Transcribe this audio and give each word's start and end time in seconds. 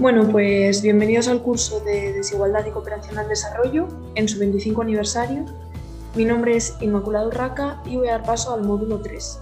Bueno, 0.00 0.26
pues 0.32 0.80
bienvenidos 0.80 1.28
al 1.28 1.42
curso 1.42 1.80
de 1.80 2.14
Desigualdad 2.14 2.64
y 2.64 2.70
Cooperación 2.70 3.18
al 3.18 3.28
Desarrollo 3.28 3.86
en 4.14 4.28
su 4.28 4.38
25 4.38 4.80
aniversario. 4.80 5.44
Mi 6.14 6.24
nombre 6.24 6.56
es 6.56 6.74
Inmaculado 6.80 7.28
Urraca 7.28 7.82
y 7.84 7.98
voy 7.98 8.08
a 8.08 8.12
dar 8.12 8.24
paso 8.24 8.54
al 8.54 8.64
módulo 8.64 9.02
3, 9.02 9.40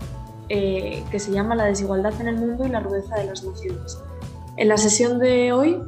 eh, 0.49 1.05
que 1.13 1.21
se 1.21 1.31
llama 1.31 1.55
La 1.55 1.67
desigualdad 1.67 2.21
en 2.21 2.27
el 2.27 2.39
mundo 2.39 2.67
y 2.67 2.71
la 2.71 2.81
rudeza 2.81 3.15
de 3.19 3.27
las 3.27 3.45
naciones. 3.45 4.03
En 4.57 4.67
la 4.67 4.77
sesión 4.79 5.21
de 5.21 5.53
hoy 5.53 5.81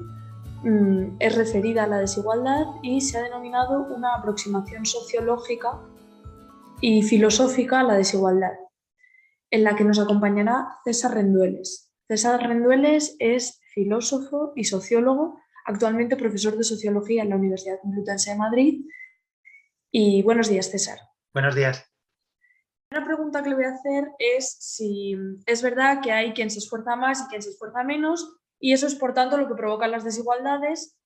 mm, 0.62 1.16
es 1.18 1.34
referida 1.34 1.82
a 1.82 1.88
la 1.88 1.98
desigualdad 1.98 2.66
y 2.80 3.00
se 3.00 3.18
ha 3.18 3.24
denominado 3.24 3.88
una 3.92 4.14
aproximación 4.14 4.86
sociológica 4.86 5.80
y 6.80 7.02
filosófica 7.02 7.80
a 7.80 7.82
la 7.82 7.94
desigualdad, 7.94 8.52
en 9.50 9.64
la 9.64 9.74
que 9.74 9.82
nos 9.82 9.98
acompañará 9.98 10.76
César 10.84 11.14
Rendueles. 11.14 11.90
César 12.06 12.40
Rendueles 12.40 13.16
es 13.18 13.59
filósofo 13.74 14.52
y 14.56 14.64
sociólogo, 14.64 15.40
actualmente 15.64 16.16
profesor 16.16 16.56
de 16.56 16.64
Sociología 16.64 17.22
en 17.22 17.30
la 17.30 17.36
Universidad 17.36 17.80
Complutense 17.80 18.30
de 18.30 18.36
Madrid. 18.36 18.84
Y 19.90 20.22
buenos 20.22 20.48
días, 20.48 20.70
César. 20.70 20.98
Buenos 21.32 21.54
días. 21.54 21.84
Una 22.92 23.04
pregunta 23.04 23.42
que 23.42 23.50
le 23.50 23.54
voy 23.54 23.64
a 23.64 23.74
hacer 23.74 24.08
es 24.18 24.56
si 24.58 25.16
es 25.46 25.62
verdad 25.62 26.00
que 26.02 26.10
hay 26.10 26.32
quien 26.32 26.50
se 26.50 26.58
esfuerza 26.58 26.96
más 26.96 27.22
y 27.22 27.28
quien 27.28 27.42
se 27.42 27.50
esfuerza 27.50 27.84
menos, 27.84 28.36
y 28.58 28.72
eso 28.72 28.86
es 28.86 28.96
por 28.96 29.14
tanto 29.14 29.36
lo 29.36 29.46
que 29.46 29.54
provoca 29.54 29.86
las 29.86 30.04
desigualdades, 30.04 30.98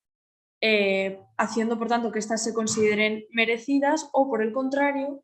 eh, 0.61 1.19
haciendo 1.37 1.77
por 1.77 1.87
tanto 1.87 2.11
que 2.11 2.19
éstas 2.19 2.43
se 2.43 2.53
consideren 2.53 3.25
merecidas, 3.31 4.09
o 4.13 4.29
por 4.29 4.41
el 4.41 4.51
contrario, 4.51 5.23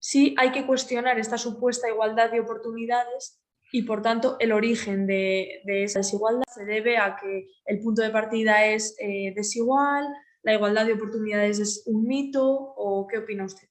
si 0.00 0.34
hay 0.38 0.50
que 0.50 0.66
cuestionar 0.66 1.20
esta 1.20 1.38
supuesta 1.38 1.88
igualdad 1.88 2.32
de 2.32 2.40
oportunidades 2.40 3.41
y 3.72 3.82
por 3.82 4.02
tanto 4.02 4.36
el 4.38 4.52
origen 4.52 5.06
de, 5.06 5.62
esa 5.66 6.00
desigualdad 6.00 6.44
se 6.54 6.64
debe 6.64 6.98
a 6.98 7.16
que 7.16 7.48
el 7.64 7.80
punto 7.80 8.02
de 8.02 8.10
partida 8.10 8.66
es 8.66 8.94
eh, 9.00 9.32
desigual, 9.34 10.06
la 10.42 10.54
igualdad 10.54 10.86
de 10.86 10.92
oportunidades 10.92 11.58
es 11.58 11.82
un 11.86 12.06
mito 12.06 12.44
o 12.44 13.06
qué 13.08 13.18
opina 13.18 13.44
usted? 13.44 13.68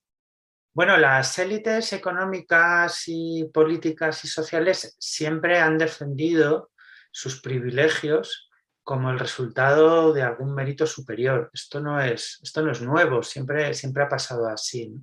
Bueno, 0.74 0.98
las 0.98 1.38
élites 1.38 1.94
económicas 1.94 3.04
y 3.08 3.44
políticas 3.54 4.24
y 4.26 4.28
sociales 4.28 4.96
siempre 5.00 5.60
han 5.60 5.78
defendido 5.78 6.72
sus 7.12 7.42
privilegios 7.42 8.50
como 8.84 9.12
el 9.12 9.20
resultado 9.20 10.14
de 10.14 10.24
algún 10.24 10.56
mérito 10.56 10.88
superior. 10.88 11.52
Esto 11.54 11.82
no 11.82 12.02
es, 12.02 12.40
esto 12.42 12.62
no 12.62 12.72
es 12.72 12.82
nuevo, 12.82 13.22
siempre, 13.22 13.74
siempre 13.74 14.04
ha 14.04 14.10
pasado 14.10 14.48
así. 14.48 14.96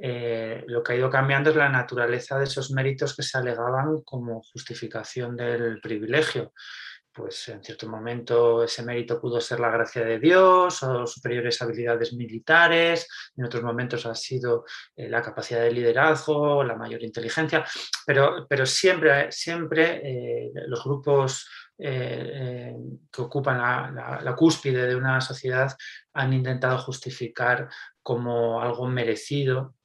Eh, 0.00 0.62
lo 0.68 0.82
que 0.82 0.92
ha 0.92 0.96
ido 0.96 1.10
cambiando 1.10 1.50
es 1.50 1.56
la 1.56 1.68
naturaleza 1.68 2.38
de 2.38 2.44
esos 2.44 2.70
méritos 2.70 3.16
que 3.16 3.24
se 3.24 3.36
alegaban 3.36 4.02
como 4.02 4.42
justificación 4.42 5.36
del 5.36 5.80
privilegio. 5.80 6.52
Pues 7.12 7.48
en 7.48 7.64
cierto 7.64 7.88
momento 7.88 8.62
ese 8.62 8.84
mérito 8.84 9.20
pudo 9.20 9.40
ser 9.40 9.58
la 9.58 9.70
gracia 9.70 10.04
de 10.04 10.20
Dios 10.20 10.80
o 10.84 11.04
superiores 11.04 11.60
habilidades 11.60 12.12
militares, 12.12 13.08
en 13.36 13.44
otros 13.44 13.64
momentos 13.64 14.06
ha 14.06 14.14
sido 14.14 14.64
eh, 14.94 15.08
la 15.08 15.20
capacidad 15.20 15.62
de 15.62 15.72
liderazgo, 15.72 16.62
la 16.62 16.76
mayor 16.76 17.02
inteligencia, 17.02 17.64
pero, 18.06 18.46
pero 18.48 18.64
siempre, 18.66 19.32
siempre 19.32 20.00
eh, 20.04 20.52
los 20.68 20.84
grupos 20.84 21.48
que 21.80 22.74
ocupan 23.18 23.58
la, 23.58 24.20
la, 24.20 24.34
cúspide 24.34 24.84
de 24.88 24.96
una 24.96 25.20
sociedad 25.20 25.70
han 26.12 26.32
intentado 26.32 26.76
justificar 26.78 27.68
como 28.02 28.60
algo 28.60 28.88
merecido 28.88 29.76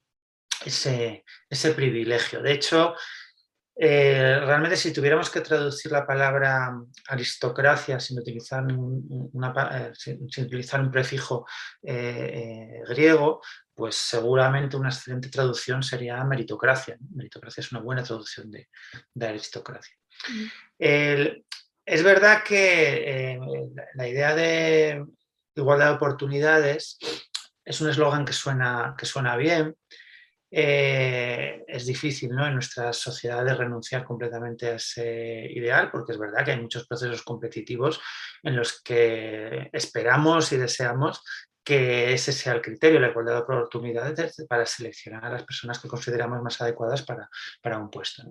ese, 0.70 1.24
ese 1.50 1.72
privilegio. 1.72 2.42
De 2.42 2.54
hecho, 2.54 2.96
eh, 3.76 4.40
realmente 4.46 4.78
si 4.78 4.94
tuviéramos 4.94 5.32
que 5.32 5.42
traducir 5.42 5.92
la 5.92 6.06
palabra 6.06 6.72
aristocracia 7.08 8.00
sin 8.00 8.20
utilizar, 8.20 8.64
una, 8.68 9.54
eh, 9.72 9.92
sin, 9.96 10.24
utilizar 10.24 10.80
un 10.80 10.92
prefijo 10.92 11.48
eh, 11.82 12.82
griego, 12.88 13.42
pues 13.74 13.96
seguramente 13.96 14.78
una 14.78 14.90
excelente 14.90 15.30
traducción 15.30 15.82
sería 15.82 16.24
meritocracia. 16.24 16.98
Meritocracia 17.16 17.62
es 17.62 17.72
una 17.72 17.82
buena 17.82 18.04
traducción 18.04 18.52
de, 18.52 18.70
aristocracia. 19.20 19.96
es 20.78 22.04
verdad 22.04 22.44
que 22.44 23.40
la 23.96 24.08
idea 24.08 24.36
de 24.36 25.04
igualdad 25.56 25.90
de 25.90 25.96
oportunidades 25.96 27.00
es 27.66 27.82
un 27.82 27.90
eslogan 27.90 28.26
que 28.26 28.34
suena, 28.34 28.96
que 28.98 29.06
suena 29.06 29.36
bien, 29.36 29.76
eh, 30.56 31.64
es 31.68 31.88
difícil 31.88 32.30
¿no? 32.30 32.46
en 32.46 32.54
nuestras 32.54 32.98
sociedades 32.98 33.58
renunciar 33.58 34.06
completamente 34.06 34.68
a 34.68 34.76
ese 34.76 35.48
ideal, 35.50 35.90
porque 35.90 36.12
es 36.12 36.20
verdad 36.20 36.46
que 36.46 36.52
hay 36.52 36.62
muchos 36.62 36.86
procesos 36.86 37.24
competitivos 37.24 38.00
en 38.44 38.56
los 38.56 38.80
que 38.84 39.70
esperamos 39.74 40.52
y 40.52 40.58
deseamos 40.58 41.24
que 41.64 42.14
ese 42.14 42.32
sea 42.32 42.54
el 42.54 42.62
criterio, 42.62 43.00
la 43.00 43.10
igualdad 43.10 43.36
de 43.36 43.42
oportunidades 43.42 44.46
para 44.48 44.66
seleccionar 44.66 45.26
a 45.26 45.32
las 45.32 45.44
personas 45.44 45.80
que 45.80 45.88
consideramos 45.88 46.42
más 46.42 46.60
adecuadas 46.62 47.04
para, 47.04 47.30
para 47.62 47.78
un 47.78 47.90
puesto. 47.90 48.24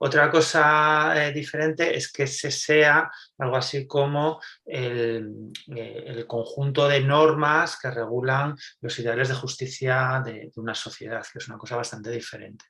Otra 0.00 0.30
cosa 0.30 1.14
eh, 1.16 1.32
diferente 1.32 1.96
es 1.96 2.10
que 2.10 2.24
ese 2.24 2.50
sea 2.50 3.10
algo 3.38 3.56
así 3.56 3.86
como 3.86 4.40
el, 4.64 5.52
eh, 5.74 6.04
el, 6.06 6.26
conjunto 6.26 6.88
de 6.88 7.00
normas 7.00 7.78
que 7.80 7.90
regulan 7.90 8.56
los 8.80 8.98
ideales 8.98 9.28
de 9.28 9.34
justicia 9.34 10.22
de, 10.24 10.50
una 10.56 10.74
sociedad, 10.74 11.24
que 11.32 11.38
es 11.38 11.48
una 11.48 11.58
cosa 11.58 11.76
bastante 11.76 12.10
diferente. 12.10 12.64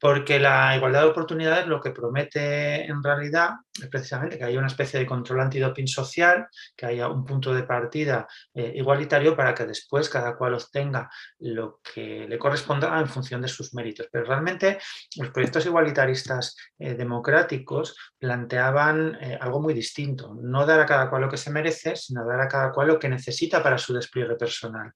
Porque 0.00 0.38
la 0.38 0.74
igualdad 0.76 1.02
de 1.02 1.08
oportunidades 1.08 1.66
lo 1.66 1.80
que 1.80 1.90
promete 1.90 2.84
en 2.84 3.02
realidad 3.02 3.50
es 3.80 3.88
precisamente 3.88 4.38
que 4.38 4.44
haya 4.44 4.58
una 4.58 4.68
especie 4.68 4.98
de 4.98 5.06
control 5.06 5.40
antidoping 5.40 5.86
social, 5.86 6.46
que 6.76 6.86
haya 6.86 7.08
un 7.08 7.24
punto 7.24 7.52
de 7.52 7.62
partida 7.62 8.26
eh, 8.54 8.72
igualitario 8.74 9.17
para 9.36 9.54
que 9.54 9.66
después 9.66 10.08
cada 10.08 10.36
cual 10.36 10.54
obtenga 10.54 11.10
lo 11.38 11.80
que 11.82 12.26
le 12.28 12.38
corresponda 12.38 12.98
en 12.98 13.08
función 13.08 13.42
de 13.42 13.48
sus 13.48 13.74
méritos. 13.74 14.08
Pero 14.10 14.24
realmente 14.24 14.78
los 15.16 15.30
proyectos 15.30 15.66
igualitaristas 15.66 16.56
eh, 16.78 16.94
democráticos 16.94 17.96
planteaban 18.18 19.16
eh, 19.20 19.38
algo 19.40 19.60
muy 19.60 19.74
distinto, 19.74 20.34
no 20.40 20.64
dar 20.64 20.80
a 20.80 20.86
cada 20.86 21.10
cual 21.10 21.22
lo 21.22 21.28
que 21.28 21.36
se 21.36 21.50
merece, 21.50 21.96
sino 21.96 22.26
dar 22.26 22.40
a 22.40 22.48
cada 22.48 22.72
cual 22.72 22.88
lo 22.88 22.98
que 22.98 23.08
necesita 23.08 23.62
para 23.62 23.78
su 23.78 23.92
despliegue 23.92 24.36
personal 24.36 24.92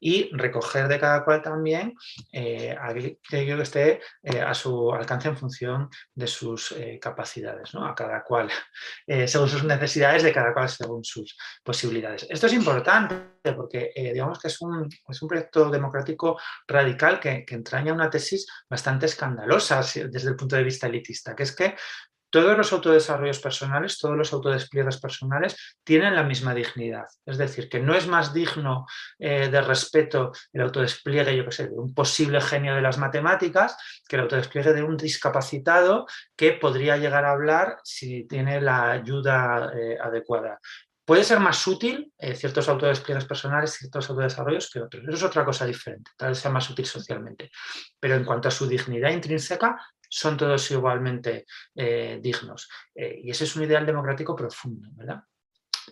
y 0.00 0.30
recoger 0.36 0.88
de 0.88 0.98
cada 0.98 1.24
cual 1.24 1.42
también 1.42 1.94
eh, 2.32 2.76
aquello 2.80 3.56
que 3.56 3.62
esté 3.62 4.00
eh, 4.22 4.40
a 4.40 4.54
su 4.54 4.92
alcance 4.92 5.28
en 5.28 5.36
función 5.36 5.88
de 6.14 6.26
sus 6.26 6.72
eh, 6.72 6.98
capacidades, 7.00 7.74
¿no? 7.74 7.86
a 7.86 7.94
cada 7.94 8.22
cual, 8.22 8.50
según 9.26 9.48
sus 9.48 9.64
necesidades, 9.64 10.22
de 10.22 10.32
cada 10.32 10.52
cual 10.52 10.68
según 10.68 11.04
sus 11.04 11.36
posibilidades. 11.62 12.26
Esto 12.28 12.46
es 12.46 12.52
importante 12.52 13.16
porque 13.56 13.92
digamos 13.94 14.38
que 14.38 14.48
es 14.48 14.60
un, 14.60 14.88
es 15.08 15.22
un 15.22 15.28
proyecto 15.28 15.70
democrático 15.70 16.38
radical 16.66 17.18
que, 17.18 17.44
que 17.46 17.54
entraña 17.54 17.94
una 17.94 18.10
tesis 18.10 18.46
bastante 18.68 19.06
escandalosa 19.06 19.80
desde 19.80 20.28
el 20.28 20.36
punto 20.36 20.56
de 20.56 20.64
vista 20.64 20.86
elitista, 20.86 21.34
que 21.34 21.44
es 21.44 21.56
que 21.56 21.74
todos 22.30 22.56
los 22.56 22.72
autodesarrollos 22.72 23.40
personales, 23.40 23.98
todos 23.98 24.16
los 24.16 24.32
autodespliegues 24.32 24.98
personales 24.98 25.56
tienen 25.84 26.14
la 26.14 26.22
misma 26.22 26.54
dignidad. 26.54 27.06
Es 27.24 27.38
decir, 27.38 27.68
que 27.68 27.80
no 27.80 27.94
es 27.94 28.06
más 28.06 28.32
digno 28.32 28.86
eh, 29.18 29.48
de 29.48 29.60
respeto 29.60 30.32
el 30.52 30.62
autodespliegue, 30.62 31.36
yo 31.36 31.44
que 31.44 31.52
sé, 31.52 31.68
de 31.68 31.78
un 31.78 31.94
posible 31.94 32.40
genio 32.40 32.74
de 32.74 32.82
las 32.82 32.98
matemáticas 32.98 33.76
que 34.06 34.16
el 34.16 34.22
autodespliegue 34.22 34.72
de 34.72 34.82
un 34.82 34.96
discapacitado 34.96 36.06
que 36.36 36.52
podría 36.52 36.96
llegar 36.96 37.24
a 37.24 37.32
hablar 37.32 37.78
si 37.84 38.24
tiene 38.24 38.60
la 38.60 38.90
ayuda 38.90 39.72
eh, 39.74 39.96
adecuada. 40.00 40.58
Puede 41.08 41.24
ser 41.24 41.40
más 41.40 41.66
útil 41.66 42.12
eh, 42.18 42.34
ciertos 42.34 42.68
autodespliegues 42.68 43.24
personales, 43.24 43.72
ciertos 43.72 44.10
autodesarrollos 44.10 44.68
que 44.70 44.82
otros. 44.82 45.04
Eso 45.04 45.16
es 45.16 45.22
otra 45.22 45.42
cosa 45.42 45.64
diferente, 45.64 46.10
tal 46.18 46.28
vez 46.28 46.38
sea 46.38 46.50
más 46.50 46.68
útil 46.68 46.84
socialmente. 46.84 47.50
Pero 47.98 48.14
en 48.16 48.26
cuanto 48.26 48.48
a 48.48 48.50
su 48.50 48.66
dignidad 48.68 49.10
intrínseca, 49.10 49.80
son 50.08 50.36
todos 50.36 50.70
igualmente 50.70 51.46
eh, 51.74 52.18
dignos. 52.22 52.68
Eh, 52.94 53.20
y 53.24 53.30
ese 53.30 53.44
es 53.44 53.56
un 53.56 53.64
ideal 53.64 53.86
democrático 53.86 54.34
profundo, 54.34 54.88
¿verdad? 54.92 55.22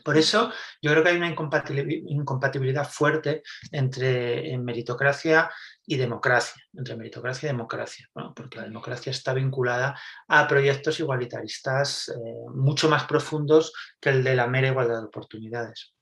Por 0.04 0.16
eso 0.16 0.52
yo 0.82 0.90
creo 0.90 1.02
que 1.02 1.10
hay 1.10 1.16
una 1.16 1.28
incompatibilidad 1.28 2.88
fuerte 2.88 3.42
entre 3.72 4.56
meritocracia 4.58 5.50
y 5.86 5.96
democracia, 5.96 6.62
entre 6.74 6.96
meritocracia 6.96 7.46
y 7.46 7.52
democracia, 7.52 8.08
porque 8.34 8.58
la 8.58 8.64
democracia 8.64 9.10
está 9.10 9.32
vinculada 9.32 9.98
a 10.28 10.46
proyectos 10.46 11.00
igualitaristas 11.00 12.08
eh, 12.08 12.44
mucho 12.54 12.88
más 12.88 13.04
profundos 13.04 13.72
que 14.00 14.10
el 14.10 14.24
de 14.24 14.36
la 14.36 14.46
mera 14.46 14.69
igualdad 14.69 15.00
de 15.00 15.06
oportunidades. 15.06 15.94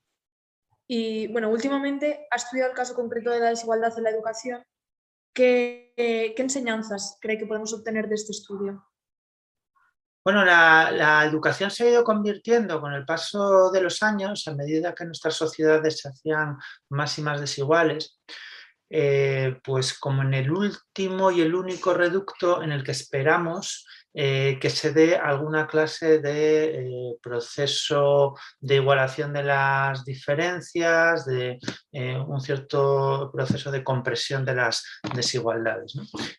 Y 0.87 1.27
bueno, 1.27 1.49
últimamente 1.49 2.27
ha 2.29 2.35
estudiado 2.35 2.71
el 2.71 2.77
caso 2.77 2.93
concreto 2.93 3.31
de 3.31 3.39
la 3.39 3.49
desigualdad 3.49 3.97
en 3.97 4.03
la 4.03 4.11
educación 4.11 4.63
¿Qué, 5.35 5.93
enseñanzas 6.37 7.17
cree 7.19 7.37
que 7.37 7.45
podemos 7.45 7.73
obtener 7.73 8.07
de 8.07 8.15
este 8.15 8.31
estudio? 8.31 8.87
Bueno, 10.23 10.45
la, 10.45 11.25
educación 11.25 11.69
se 11.69 11.83
ha 11.83 11.91
ido 11.91 12.03
convirtiendo 12.03 12.79
con 12.79 12.93
el 12.93 13.05
paso 13.05 13.69
de 13.69 13.81
los 13.81 14.01
años, 14.01 14.47
a 14.47 14.55
medida 14.55 14.95
que 14.95 15.05
nuestras 15.05 15.35
sociedades 15.35 15.99
se 15.99 16.09
hacían 16.09 16.57
más 16.89 17.19
y 17.19 17.21
más 17.21 17.41
desiguales, 17.41 18.17
eh, 18.89 19.59
pues 19.63 19.99
como 19.99 20.23
en 20.23 20.33
el 20.33 20.49
último 20.49 21.29
y 21.31 21.41
el 21.41 21.53
único 21.53 21.93
reducto 21.93 22.63
en 22.63 22.71
el 22.71 22.83
que 22.83 22.91
esperamos 22.93 23.85
eh, 24.17 24.57
que 24.61 24.69
se 24.69 24.93
dé 24.93 25.17
alguna 25.17 25.67
clase 25.67 26.19
de 26.19 26.87
eh, 26.87 27.17
proceso 27.21 28.33
de 28.61 28.75
igualación 28.75 29.33
de 29.33 29.43
las 29.43 30.05
diferencias, 30.05 31.25
de 31.25 31.59
eh, 31.91 32.17
un 32.17 32.39
cierto 32.39 33.29
proceso 33.33 33.71
de 33.71 33.83
compresión 33.83 34.45
de 34.45 34.55
las 34.55 34.85
desigualdades. 35.13 35.95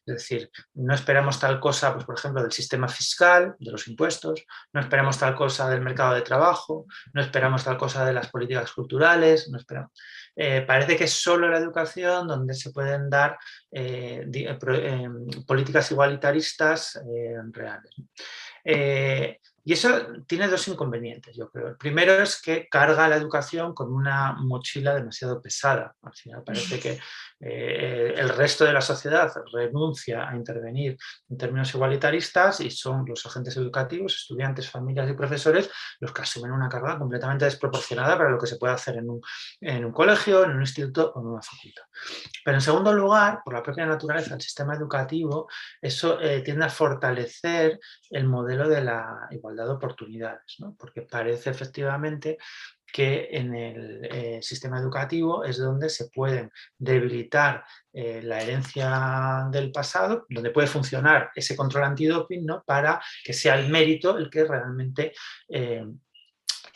Es 0.07 0.15
decir, 0.15 0.51
no 0.73 0.95
esperamos 0.95 1.39
tal 1.39 1.61
cosa, 1.61 1.93
pues, 1.93 2.07
por 2.07 2.19
ejemplo, 2.19 2.43
del 2.43 2.53
sistema 2.53 2.89
fiscal, 2.89 3.55
de 3.59 3.73
los 3.73 3.87
impuestos, 3.89 4.47
no 4.73 4.81
esperamos 4.81 5.19
tal 5.19 5.35
cosa 5.35 5.69
del 5.69 5.83
mercado 5.83 6.15
de 6.15 6.23
trabajo, 6.23 6.87
no 7.13 7.21
esperamos 7.21 7.65
tal 7.65 7.77
cosa 7.77 8.07
de 8.07 8.15
las 8.15 8.31
políticas 8.31 8.73
culturales, 8.73 9.51
no 9.51 9.59
esperamos... 9.59 9.91
parece 10.67 10.97
que 10.97 11.05
es 11.05 11.13
solo 11.13 11.49
la 11.49 11.59
educación 11.59 12.29
donde 12.29 12.55
se 12.55 12.71
pueden 12.71 13.09
dar 13.09 13.39
políticas 15.47 15.91
igualitaristas 15.91 17.01
reales. 17.53 17.95
Eh, 18.69 19.39
y 19.65 19.73
eso 19.73 20.07
tiene 20.27 20.49
dos 20.49 20.67
inconvenientes, 20.67 21.37
yo 21.37 21.49
creo. 21.51 21.69
El 21.69 21.77
primero 21.77 22.15
es 22.15 22.41
que 22.41 22.69
carga 22.69 23.09
la 23.09 23.17
educación 23.17 23.75
con 23.75 23.93
una 23.93 24.33
mochila 24.33 24.95
demasiado 24.95 25.41
pesada. 25.41 25.95
Al 26.03 26.15
final 26.15 26.43
parece 26.45 26.81
que 26.81 26.99
eh, 27.39 28.15
el 28.17 28.31
resto 28.31 28.65
de 28.65 28.73
la 28.73 28.81
sociedad 28.81 29.31
renuncia 29.53 30.29
a 30.29 30.35
intervenir 30.35 30.97
en 31.29 31.37
términos 31.37 31.75
igualitaristas 31.75 32.61
y 32.61 32.71
son 32.71 33.05
los 33.07 33.27
agentes 33.27 33.57
educativos, 33.59 34.15
estudiantes, 34.15 34.71
familias 34.71 35.11
y 35.11 35.13
profesores 35.13 35.71
los 36.01 36.13
que 36.13 36.23
asumen 36.23 36.53
una 36.53 36.69
carga 36.69 36.99
completamente 36.99 37.45
desproporcionada 37.45 38.17
para 38.17 38.31
lo 38.31 38.39
que 38.39 38.47
se 38.47 38.57
puede 38.57 38.73
hacer 38.73 38.97
en 38.97 39.11
un, 39.11 39.93
colegio, 39.93 40.45
en 40.45 40.53
un 40.53 40.61
instituto 40.61 41.13
o 41.15 41.21
en 41.21 41.27
una 41.27 41.43
facultad. 41.43 41.83
Pero 42.45 42.57
en 42.57 42.63
segundo 42.63 42.93
lugar, 42.93 43.41
por 43.45 43.55
la 43.55 43.63
propia 43.63 43.85
naturaleza 43.85 44.31
del 44.31 44.41
sistema 44.41 44.75
educativo, 44.75 45.49
eso 45.81 46.19
eh, 46.21 46.41
tiende 46.41 46.65
a 46.65 46.71
fortalecer 46.71 47.79
el 48.11 48.27
modelo 48.27 48.69
de 48.69 48.83
la 48.83 49.29
igualdad 49.31 49.67
de 49.67 49.73
oportunidades, 49.73 50.57
¿no? 50.59 50.75
porque 50.79 51.03
parece 51.03 51.51
efectivamente 51.51 52.39
que 52.93 53.29
en 53.31 53.55
el 53.55 54.09
eh, 54.11 54.39
sistema 54.43 54.79
educativo 54.79 55.45
es 55.45 55.59
donde 55.59 55.89
se 55.89 56.09
pueden 56.11 56.51
debilitar 56.79 57.65
eh, 57.93 58.21
la 58.23 58.41
herencia 58.41 59.47
del 59.51 59.73
pasado, 59.73 60.27
donde 60.29 60.51
puede 60.51 60.67
funcionar 60.67 61.31
ese 61.35 61.57
control 61.57 61.85
antidoping 61.85 62.45
¿no? 62.45 62.63
para 62.65 63.01
que 63.25 63.33
sea 63.33 63.59
el 63.59 63.69
mérito 63.69 64.17
el 64.17 64.31
que 64.31 64.45
realmente 64.45 65.13
eh, 65.49 65.85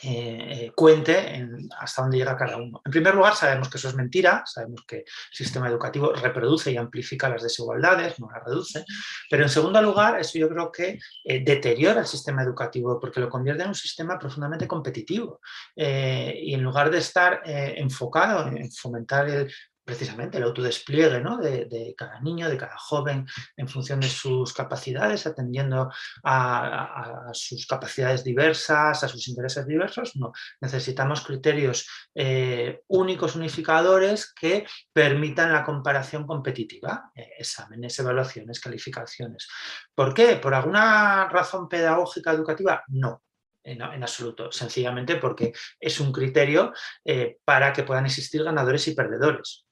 eh, 0.03 0.73
cuente 0.75 1.47
hasta 1.79 2.03
dónde 2.03 2.19
llega 2.19 2.37
cada 2.37 2.57
uno. 2.57 2.81
En 2.85 2.91
primer 2.91 3.15
lugar, 3.15 3.35
sabemos 3.35 3.69
que 3.69 3.79
eso 3.79 3.89
es 3.89 3.95
mentira, 3.95 4.43
sabemos 4.47 4.85
que 4.87 4.97
el 4.97 5.05
sistema 5.31 5.69
educativo 5.69 6.13
reproduce 6.13 6.73
y 6.73 6.77
amplifica 6.77 7.29
las 7.29 7.43
desigualdades, 7.43 8.19
no 8.19 8.31
las 8.31 8.45
reduce, 8.45 8.85
pero 9.29 9.43
en 9.43 9.51
segundo 9.51 9.83
lugar, 9.83 10.19
eso 10.19 10.39
yo 10.39 10.49
creo 10.49 10.73
que 10.73 10.99
eh, 11.25 11.45
deteriora 11.45 12.01
el 12.01 12.07
sistema 12.07 12.43
educativo 12.43 12.99
porque 12.99 13.21
lo 13.21 13.29
convierte 13.29 13.63
en 13.63 13.69
un 13.69 13.75
sistema 13.75 14.19
profundamente 14.19 14.67
competitivo 14.67 15.41
eh, 15.77 16.35
y 16.43 16.55
en 16.55 16.63
lugar 16.63 16.91
de 16.91 16.99
estar 16.99 17.43
enfocado 17.45 18.49
en 18.49 18.71
fomentar 18.73 19.29
el 19.29 19.53
precisamente 19.91 20.39
el 20.39 20.45
autodespliegue 20.45 21.21
¿no? 21.21 21.37
de, 21.39 21.95
cada 21.99 22.21
niño, 22.21 22.49
de 22.49 22.57
cada 22.57 22.79
joven, 22.79 23.27
en 23.57 23.67
función 23.67 23.99
de 23.99 24.09
sus 24.09 24.53
capacidades, 24.53 25.27
atendiendo 25.27 25.91
a, 26.23 27.31
sus 27.33 27.67
capacidades 27.67 28.23
diversas, 28.23 29.03
a 29.03 29.09
sus 29.09 29.27
intereses 29.27 29.67
diversos. 29.67 30.15
No, 30.15 30.31
necesitamos 30.61 31.23
criterios 31.23 31.89
eh, 32.15 32.83
únicos, 32.87 33.35
unificadores, 33.35 34.33
que 34.33 34.65
permitan 34.93 35.53
la 35.53 35.65
comparación 35.65 36.25
competitiva, 36.25 37.11
eh, 37.13 37.33
exámenes, 37.39 37.99
evaluaciones, 37.99 38.61
calificaciones. 38.61 39.49
¿Por 39.93 40.15
qué? 40.15 40.37
¿Por 40.37 40.55
alguna 40.55 41.29
razón 41.29 41.69
pedagógica 41.69 42.31
educativa? 42.31 42.85
No, 42.87 43.25
en, 43.65 43.83
absoluto, 43.83 44.53
sencillamente 44.53 45.17
porque 45.17 45.53
es 45.81 45.99
un 45.99 46.13
criterio 46.13 46.73
eh, 47.05 47.39
para 47.45 47.73
que 47.73 47.83
puedan 47.83 48.07
existir 48.07 48.45
ganadores 48.45 48.87
y 48.87 48.95
perdedores 48.95 49.67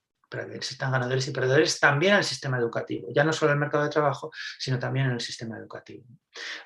existan 0.54 0.92
ganadores 0.92 1.26
y 1.28 1.30
perdedores 1.30 1.80
también 1.80 2.12
en 2.12 2.19
el 2.19 2.25
sistema 2.25 2.58
educativo, 2.58 3.08
ya 3.14 3.25
no 3.25 3.32
solo 3.32 3.52
en 3.52 3.56
el 3.56 3.60
mercado 3.60 3.84
de 3.84 3.90
trabajo, 3.90 4.30
sino 4.58 4.78
también 4.78 5.06
en 5.06 5.12
el 5.12 5.20
sistema 5.20 5.58
educativo. 5.58 6.04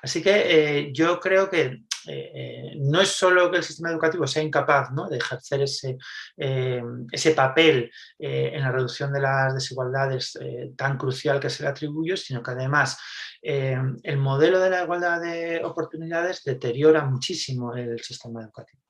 Así 0.01 0.21
que 0.21 0.31
eh, 0.79 0.91
yo 0.93 1.19
creo 1.19 1.49
que 1.49 1.83
eh, 2.05 2.31
eh, 2.35 2.73
no 2.79 2.99
es 2.99 3.09
solo 3.09 3.49
que 3.49 3.57
el 3.57 3.63
sistema 3.63 3.91
educativo 3.91 4.27
sea 4.27 4.43
incapaz 4.43 4.89
de 5.09 5.17
ejercer 5.17 5.61
ese, 5.61 5.97
ese 6.35 7.31
papel 7.31 7.89
en 8.19 8.61
la 8.61 8.71
reducción 8.71 9.13
de 9.13 9.21
las 9.21 9.53
desigualdades 9.53 10.37
tan 10.75 10.97
crucial 10.97 11.39
que 11.39 11.49
se 11.49 11.63
le 11.63 11.69
atribuye, 11.69 12.17
sino 12.17 12.43
que 12.43 12.51
además 12.51 12.97
el 13.41 14.17
modelo 14.17 14.59
de 14.59 14.69
la 14.69 14.83
igualdad 14.83 15.21
de 15.21 15.63
oportunidades 15.63 16.43
deteriora 16.43 17.05
muchísimo 17.05 17.73
el 17.73 17.99
sistema 18.01 18.41
educativo. 18.41 18.83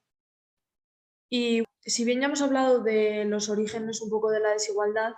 Y 1.36 1.64
si 1.84 2.06
bien 2.06 2.20
ya 2.20 2.28
hemos 2.28 2.44
hablado 2.44 2.84
de 2.84 3.26
los 3.26 3.50
orígenes 3.50 4.04
un 4.04 4.12
poco 4.12 4.30
de 4.30 4.40
la 4.40 4.52
desigualdad, 4.52 5.14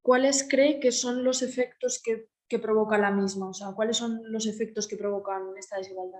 ¿cuáles 0.00 0.44
cree 0.50 0.80
que 0.80 0.90
son 0.90 1.22
los 1.22 1.40
efectos 1.40 2.02
que, 2.02 2.26
provoca 2.58 2.98
la 2.98 3.12
misma? 3.12 3.48
O 3.48 3.54
sea, 3.54 3.68
¿cuáles 3.68 3.96
son 3.96 4.20
los 4.24 4.46
efectos 4.46 4.88
que 4.88 4.96
provocan 4.96 5.56
esta 5.56 5.78
desigualdad? 5.78 6.18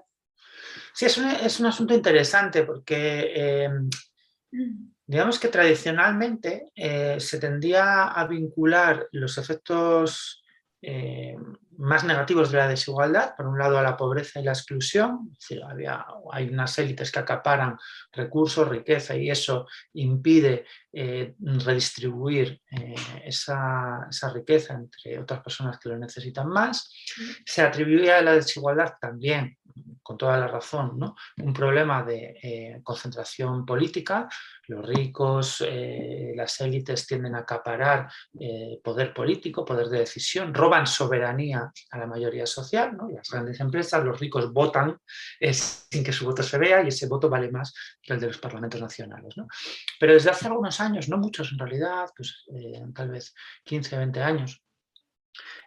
Sí, 0.95 1.07
es 1.07 1.59
un, 1.59 1.67
asunto 1.67 1.93
interesante 1.93 2.63
porque 2.63 3.65
em, 3.65 3.91
digamos 5.05 5.41
que 5.41 5.49
tradicionalmente 5.49 6.71
eh, 6.77 7.19
se 7.19 7.41
tendía 7.41 8.05
a 8.05 8.27
vincular 8.29 9.09
los 9.11 9.39
efectos 9.39 10.45
eh, 10.81 11.37
más 11.79 12.05
negativos 12.05 12.51
de 12.51 12.59
la 12.59 12.69
desigualdad, 12.69 13.35
por 13.37 13.47
un 13.47 13.59
lado 13.59 13.79
a 13.79 13.83
la 13.83 13.97
pobreza 13.97 14.41
y 14.41 14.45
la 14.45 14.53
exclusión, 14.53 15.31
es 15.33 15.39
decir, 15.39 15.63
había, 15.65 16.05
hay 16.33 16.49
unas 16.49 16.79
élites 16.79 17.11
que 17.11 17.19
acaparan 17.19 17.79
recursos, 18.13 18.69
riqueza 18.69 19.17
y 19.17 19.31
eso 19.31 19.67
impide 19.95 20.67
eh, 20.93 21.35
redistribuir 21.41 22.61
eh, 22.71 22.95
esa, 23.25 24.07
esa, 24.11 24.33
riqueza 24.33 24.75
entre 24.75 25.19
otras 25.19 25.41
personas 25.41 25.79
que 25.79 25.89
lo 25.89 25.99
necesitan 25.99 26.49
más. 26.49 26.93
Se 27.47 27.63
atribuía 27.63 28.19
a 28.19 28.23
la 28.23 28.35
desigualdad 28.35 28.95
también 29.01 29.57
con 30.03 30.19
toda 30.19 30.39
la 30.39 30.49
razón, 30.49 30.99
¿no? 30.99 31.17
un 31.39 31.53
problema 31.53 32.03
de 32.03 32.39
eh, 32.43 32.81
concentración 32.83 33.65
política. 33.65 34.29
Los 34.69 34.87
ricos, 34.87 35.65
eh, 35.67 36.33
las 36.35 36.61
élites 36.61 37.07
tienden 37.07 37.35
a 37.35 37.41
acaparar 37.41 38.09
eh, 38.39 38.81
poder 38.83 39.13
político, 39.13 39.65
poder 39.65 39.89
de 39.89 40.01
decisión, 40.01 40.53
roban 40.55 40.87
soberanía 40.87 41.73
a 41.91 41.99
la 41.99 42.07
mayoría 42.07 42.47
social. 42.47 42.97
¿no? 42.97 43.09
Las 43.09 43.31
grandes 43.31 43.61
empresas, 43.61 44.05
los 44.05 44.19
ricos 44.19 44.53
votan 44.53 44.99
sin 45.41 46.05
que 46.05 46.13
su 46.13 46.25
voto 46.25 46.43
se 46.43 46.59
vea 46.59 46.83
y 46.83 46.89
ese 46.89 47.07
voto 47.07 47.29
vale 47.29 47.51
más 47.51 47.75
que 48.01 48.13
el 48.13 48.21
de 48.21 48.29
los 48.29 48.39
parlamentos 48.39 48.81
nacionales. 48.81 49.37
¿no? 49.37 49.47
Pero 49.99 50.15
desde 50.15 50.31
hace 50.31 50.47
algunos 50.47 50.81
años, 50.81 51.09
no 51.09 51.19
muchos 51.19 51.53
en 51.53 51.59
realidad, 51.59 52.09
pues, 52.17 52.45
tal 52.95 53.11
vez 53.11 53.35
15, 53.65 53.99
20 53.99 54.23
años, 54.23 54.63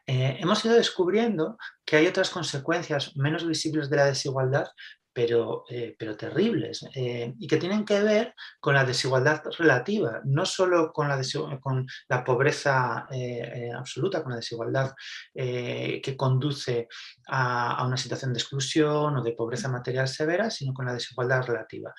eh, 0.07 0.37
hemos 0.39 0.63
ido 0.63 0.75
descubriendo 0.75 1.57
que 1.83 1.97
hay 1.97 2.07
otras 2.07 2.29
consecuencias 2.29 3.15
menos 3.15 3.45
visibles 3.45 3.89
de 3.89 3.97
la 3.97 4.05
desigualdad, 4.05 4.67
pero, 5.11 5.63
eh, 5.69 5.95
pero 5.97 6.17
terribles, 6.17 6.85
eh, 6.93 7.33
y 7.39 7.47
que 7.47 7.55
tienen 7.55 7.85
que 7.85 8.01
ver 8.01 8.35
con 8.59 8.75
la 8.75 8.83
desigualdad 8.83 9.41
relativa, 9.57 10.19
no 10.25 10.45
solo 10.45 10.91
con 10.91 11.07
la, 11.07 12.23
pobreza 12.25 13.07
absoluta, 13.77 14.21
con 14.21 14.31
la 14.31 14.37
desigualdad 14.39 14.93
que 15.33 16.15
conduce 16.17 16.89
a, 17.27 17.85
una 17.87 17.95
situación 17.95 18.33
de 18.33 18.39
exclusión 18.39 19.15
o 19.15 19.23
de 19.23 19.31
pobreza 19.31 19.69
material 19.69 20.09
severa, 20.09 20.49
sino 20.49 20.73
con 20.73 20.85
la 20.85 20.93
desigualdad 20.93 21.47
relativa. 21.47 21.93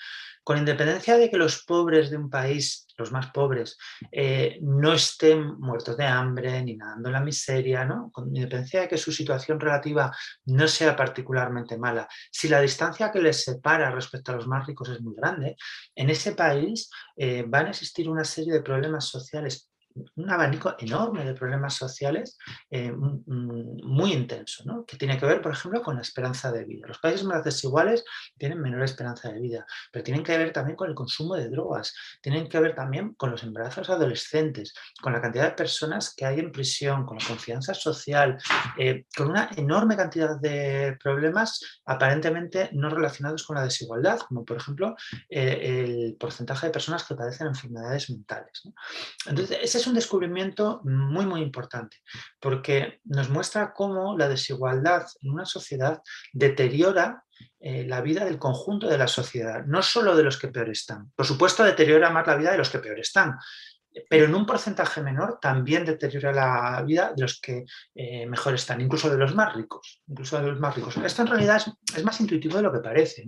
Con 0.44 0.58
independencia 0.58 1.16
de 1.16 1.30
que 1.30 1.38
los 1.38 1.64
pobres 1.64 2.10
de 2.10 2.18
un 2.18 2.28
país, 2.28 2.85
los 2.96 3.12
más 3.12 3.30
pobres, 3.30 3.76
eh, 4.10 4.58
no 4.62 4.92
estén 4.92 5.58
muertos 5.58 5.96
de 5.96 6.04
hambre 6.04 6.62
ni 6.62 6.76
nadando 6.76 7.08
en 7.08 7.12
la 7.12 7.20
miseria, 7.20 7.84
¿no? 7.84 8.10
con 8.12 8.34
independencia 8.34 8.82
de 8.82 8.88
que 8.88 8.96
su 8.96 9.12
situación 9.12 9.60
relativa 9.60 10.10
no 10.46 10.66
sea 10.68 10.96
particularmente 10.96 11.78
mala, 11.78 12.08
si 12.30 12.48
la 12.48 12.60
distancia 12.60 13.10
que 13.10 13.20
les 13.20 13.44
separa 13.44 13.90
respecto 13.90 14.32
a 14.32 14.36
los 14.36 14.46
más 14.46 14.66
ricos 14.66 14.88
es 14.88 15.00
muy 15.00 15.14
grande, 15.14 15.56
en 15.94 16.10
ese 16.10 16.32
país 16.32 16.90
eh, 17.16 17.44
van 17.46 17.66
a 17.66 17.70
existir 17.70 18.08
una 18.08 18.24
serie 18.24 18.52
de 18.52 18.62
problemas 18.62 19.04
sociales 19.04 19.70
un 20.14 20.30
abanico 20.30 20.74
enorme 20.78 21.24
de 21.24 21.34
problemas 21.34 21.74
sociales 21.74 22.38
eh, 22.70 22.92
muy 22.92 24.12
intenso, 24.12 24.64
¿no? 24.64 24.84
que 24.84 24.96
tiene 24.96 25.18
que 25.18 25.26
ver, 25.26 25.40
por 25.40 25.52
ejemplo, 25.52 25.82
con 25.82 25.96
la 25.96 26.02
esperanza 26.02 26.52
de 26.52 26.64
vida. 26.64 26.86
Los 26.86 26.98
países 26.98 27.24
más 27.24 27.44
desiguales 27.44 28.04
tienen 28.36 28.60
menor 28.60 28.82
esperanza 28.82 29.30
de 29.30 29.40
vida, 29.40 29.66
pero 29.92 30.02
tienen 30.02 30.22
que 30.22 30.36
ver 30.36 30.52
también 30.52 30.76
con 30.76 30.88
el 30.88 30.94
consumo 30.94 31.34
de 31.34 31.48
drogas, 31.48 31.94
tienen 32.20 32.48
que 32.48 32.60
ver 32.60 32.74
también 32.74 33.14
con 33.14 33.30
los 33.30 33.42
embarazos 33.42 33.90
adolescentes, 33.90 34.74
con 35.00 35.12
la 35.12 35.20
cantidad 35.20 35.44
de 35.44 35.56
personas 35.56 36.14
que 36.14 36.24
hay 36.24 36.40
en 36.40 36.52
prisión, 36.52 37.04
con 37.04 37.18
la 37.18 37.26
confianza 37.26 37.74
social, 37.74 38.38
eh, 38.78 39.04
con 39.16 39.30
una 39.30 39.50
enorme 39.56 39.96
cantidad 39.96 40.38
de 40.40 40.96
problemas 41.02 41.80
aparentemente 41.84 42.70
no 42.72 42.90
relacionados 42.90 43.44
con 43.44 43.56
la 43.56 43.64
desigualdad, 43.64 44.18
como 44.20 44.44
por 44.44 44.56
ejemplo 44.56 44.96
eh, 45.28 45.84
el 45.84 46.16
porcentaje 46.18 46.66
de 46.66 46.72
personas 46.72 47.04
que 47.04 47.14
padecen 47.14 47.46
enfermedades 47.46 48.10
mentales. 48.10 48.62
Entonces, 49.26 49.58
ese 49.62 49.78
es 49.78 49.85
es 49.86 49.88
un 49.88 49.94
descubrimiento 49.94 50.80
muy, 50.82 51.26
muy 51.26 51.42
importante, 51.42 51.98
porque 52.40 53.00
nos 53.04 53.30
muestra 53.30 53.72
cómo 53.72 54.18
la 54.18 54.28
desigualdad 54.28 55.06
en 55.22 55.30
una 55.30 55.44
sociedad 55.44 56.02
deteriora 56.32 57.22
eh, 57.60 57.86
la 57.86 58.00
vida 58.00 58.24
del 58.24 58.38
conjunto 58.38 58.88
de 58.88 58.98
la 58.98 59.06
sociedad, 59.06 59.64
no 59.64 59.82
solo 59.82 60.16
de 60.16 60.24
los 60.24 60.38
que 60.38 60.48
peor 60.48 60.70
están. 60.70 61.12
Por 61.14 61.24
supuesto, 61.24 61.62
deteriora 61.62 62.10
más 62.10 62.26
la 62.26 62.34
vida 62.34 62.50
de 62.50 62.58
los 62.58 62.68
que 62.68 62.80
peor 62.80 62.98
están, 62.98 63.36
pero 64.08 64.26
en 64.26 64.34
un 64.34 64.46
porcentaje 64.46 65.02
menor 65.02 65.38
también 65.40 65.84
deteriora 65.84 66.32
la 66.32 66.82
vida 66.82 67.12
de 67.14 67.22
los 67.22 67.40
que 67.40 67.64
eh, 67.94 68.26
mejor 68.26 68.54
están, 68.54 68.80
incluso 68.80 69.10
de 69.10 69.16
los 69.16 69.34
más 69.34 69.54
ricos, 69.54 70.02
incluso 70.06 70.40
de 70.40 70.48
los 70.48 70.60
más 70.60 70.74
ricos. 70.74 70.96
Esto 70.98 71.22
en 71.22 71.28
realidad 71.28 71.62
es, 71.94 72.04
más 72.04 72.20
intuitivo 72.20 72.56
de 72.56 72.62
lo 72.62 72.72
que 72.72 72.80
parece. 72.80 73.24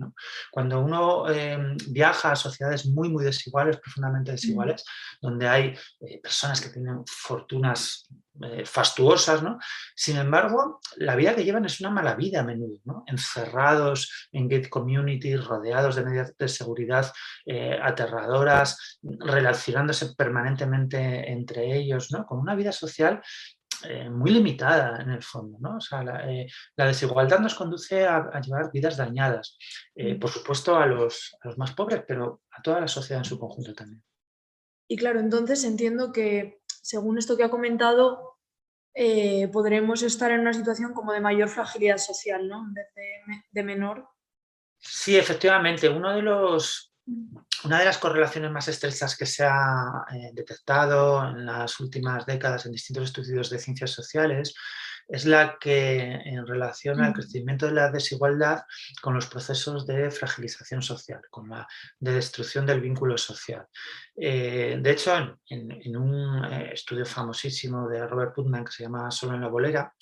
Cuando 0.51 0.79
uno 0.79 1.29
em, 1.29 1.75
viaja 1.89 2.31
a 2.31 2.35
sociedades 2.35 2.85
muy, 2.85 3.09
muy 3.09 3.23
desiguales, 3.23 3.77
profundamente 3.77 4.31
desiguales, 4.31 4.83
donde 5.21 5.47
hay 5.47 5.75
eh, 6.01 6.19
personas 6.21 6.61
que 6.61 6.69
tienen 6.69 7.03
fortunas 7.05 8.07
eh, 8.41 8.65
fastuosas, 8.65 9.43
¿no? 9.43 9.59
Sin 9.95 10.17
embargo, 10.17 10.79
la 10.95 11.15
vida 11.17 11.35
que 11.35 11.43
llevan 11.43 11.65
es 11.65 11.81
una 11.81 11.89
mala 11.89 12.15
vida 12.15 12.39
a 12.39 12.43
menudo, 12.43 12.79
¿no? 12.85 13.03
Encerrados 13.05 14.29
en 14.31 14.47
gate 14.47 14.69
communities, 14.69 15.43
rodeados 15.43 15.95
de 15.95 16.05
medidas 16.05 16.37
de 16.37 16.47
seguridad 16.47 17.11
eh, 17.45 17.77
aterradoras, 17.81 18.99
relacionándose 19.01 20.15
permanentemente 20.15 21.29
entre 21.29 21.75
ellos, 21.75 22.11
¿no? 22.11 22.25
Con 22.25 22.39
una 22.39 22.55
vida 22.55 22.71
social 22.71 23.21
eh, 23.83 24.09
muy 24.09 24.31
limitada 24.31 25.01
en 25.01 25.09
el 25.09 25.23
fondo. 25.23 25.57
¿no? 25.59 25.77
O 25.77 25.81
sea, 25.81 26.03
la, 26.03 26.85
desigualdad 26.85 27.39
nos 27.39 27.55
conduce 27.55 28.05
a, 28.05 28.39
llevar 28.39 28.71
vidas 28.71 28.97
dañadas, 28.97 29.57
por 30.19 30.29
supuesto 30.29 30.77
a 30.77 30.85
los, 30.85 31.35
más 31.57 31.73
pobres, 31.73 32.03
pero 32.07 32.41
a 32.51 32.61
toda 32.61 32.81
la 32.81 32.87
sociedad 32.87 33.21
en 33.21 33.29
su 33.29 33.39
conjunto 33.39 33.73
también. 33.73 34.03
Y 34.87 34.97
claro, 34.97 35.19
entonces 35.19 35.63
entiendo 35.63 36.11
que 36.11 36.59
según 36.81 37.17
esto 37.17 37.37
que 37.37 37.43
ha 37.43 37.49
comentado, 37.49 38.28
eh, 39.01 39.47
podremos 39.47 40.03
estar 40.03 40.29
en 40.29 40.41
una 40.41 40.51
situación 40.51 40.93
como 40.93 41.13
de 41.13 41.21
mayor 41.21 41.47
fragilidad 41.47 41.99
social, 41.99 42.49
¿no? 42.49 42.65
En 42.67 42.73
vez 42.73 42.87
de, 43.53 43.63
menor. 43.63 44.09
Sí, 44.77 45.15
efectivamente. 45.15 45.87
Uno 45.87 46.13
de 46.13 46.21
los, 46.21 46.93
una 47.63 47.79
de 47.79 47.85
las 47.85 47.97
correlaciones 47.97 48.51
más 48.51 48.67
estrechas 48.67 49.15
que 49.15 49.25
se 49.25 49.45
ha 49.45 50.03
eh, 50.13 50.31
detectado 50.33 51.25
en 51.29 51.45
las 51.45 51.79
últimas 51.79 52.25
décadas 52.25 52.65
en 52.65 52.73
distintos 52.73 53.05
estudios 53.05 53.49
de 53.49 53.59
ciencias 53.59 53.91
sociales 53.91 54.53
es 55.09 55.25
la 55.25 55.57
que 55.59 56.21
en 56.23 56.45
relación 56.45 57.01
al 57.01 57.13
crecimiento 57.13 57.65
de 57.65 57.73
la 57.73 57.91
desigualdad 57.91 58.61
con 59.01 59.15
los 59.15 59.25
procesos 59.25 59.87
de 59.87 60.11
fragilización 60.11 60.83
social, 60.83 61.21
con 61.31 61.49
la 61.49 61.67
de 61.99 62.13
destrucción 62.13 62.65
del 62.65 62.79
vínculo 62.79 63.17
social. 63.17 63.65
Eh, 64.21 64.77
de 64.81 64.91
hecho, 64.91 65.39
en, 65.49 65.95
un 65.95 66.43
eh, 66.43 66.71
estudio 66.73 67.05
famosísimo 67.05 67.87
de 67.87 68.05
Robert 68.05 68.35
Putnam 68.35 68.65
que 68.65 68.71
se 68.71 68.83
llama 68.83 69.09
Solo 69.09 69.35
en 69.35 69.41
la 69.41 69.47
bolera, 69.47 69.93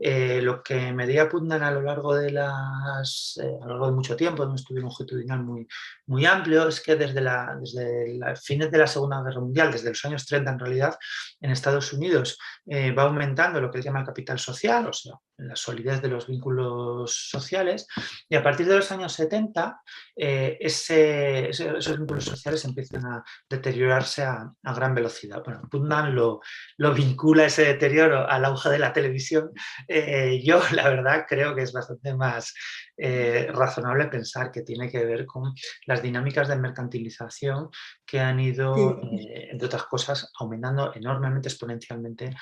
eh, 0.00 0.40
lo 0.40 0.62
que 0.62 0.90
medía 0.92 1.28
Putnam 1.28 1.62
a 1.62 1.70
lo 1.70 1.82
largo 1.82 2.14
de 2.14 2.30
las 2.30 3.38
a 3.38 3.66
lo 3.66 3.72
largo 3.72 3.86
de 3.88 3.92
mucho 3.92 4.16
tiempo, 4.16 4.42
en 4.42 4.50
un 4.50 4.54
estudio 4.54 4.80
longitudinal 4.80 5.44
muy, 5.44 5.68
muy 6.06 6.24
amplio, 6.24 6.66
es 6.66 6.80
que 6.80 6.96
desde, 6.96 7.20
la, 7.20 7.58
desde 7.60 8.36
fines 8.36 8.70
de 8.70 8.78
la 8.78 8.86
Segunda 8.86 9.22
Guerra 9.22 9.40
Mundial, 9.40 9.70
desde 9.70 9.90
los 9.90 10.04
años 10.04 10.24
30 10.24 10.50
en 10.50 10.58
realidad, 10.58 10.98
en 11.40 11.50
Estados 11.50 11.92
Unidos 11.92 12.38
va 12.66 13.02
aumentando 13.02 13.60
lo 13.60 13.70
que 13.70 13.78
se 13.78 13.84
llama 13.84 14.00
el 14.00 14.06
capital 14.06 14.38
social, 14.38 14.47
o 14.48 14.54
sea, 14.54 15.20
la 15.38 15.56
solidez 15.56 16.02
de 16.02 16.08
los 16.08 16.26
vínculos 16.26 17.28
sociales, 17.30 17.86
y 18.28 18.36
a 18.36 18.42
partir 18.42 18.66
de 18.66 18.76
los 18.76 18.90
años 18.92 19.12
70 19.12 19.80
esos 20.16 21.98
vínculos 21.98 22.24
sociales 22.24 22.64
empiezan 22.64 23.06
a 23.06 23.24
deteriorarse 23.48 24.22
a, 24.22 24.52
gran 24.74 24.94
velocidad. 24.94 25.42
Bueno, 25.44 25.62
Putnam 25.70 26.12
lo, 26.12 26.40
lo, 26.76 26.94
vincula 26.94 27.46
ese 27.46 27.64
deterioro 27.64 28.28
al 28.28 28.44
auge 28.44 28.70
de 28.70 28.78
la 28.78 28.92
televisión. 28.92 29.50
Eh, 29.86 30.40
yo, 30.44 30.60
la 30.72 30.88
verdad, 30.88 31.24
creo 31.28 31.54
que 31.54 31.62
es 31.62 31.72
bastante 31.72 32.14
más 32.14 32.54
eh, 32.96 33.48
razonable 33.52 34.06
pensar 34.06 34.50
que 34.50 34.62
tiene 34.62 34.90
que 34.90 35.04
ver 35.04 35.26
con 35.26 35.54
las 35.86 36.02
dinámicas 36.02 36.48
de 36.48 36.56
mercantilización 36.56 37.70
que 38.04 38.20
han 38.20 38.40
ido, 38.40 39.00
eh, 39.12 39.48
entre 39.52 39.66
otras 39.66 39.84
cosas, 39.84 40.30
aumentando 40.38 40.92
enormemente, 40.94 41.48
exponencialmente 41.48 42.34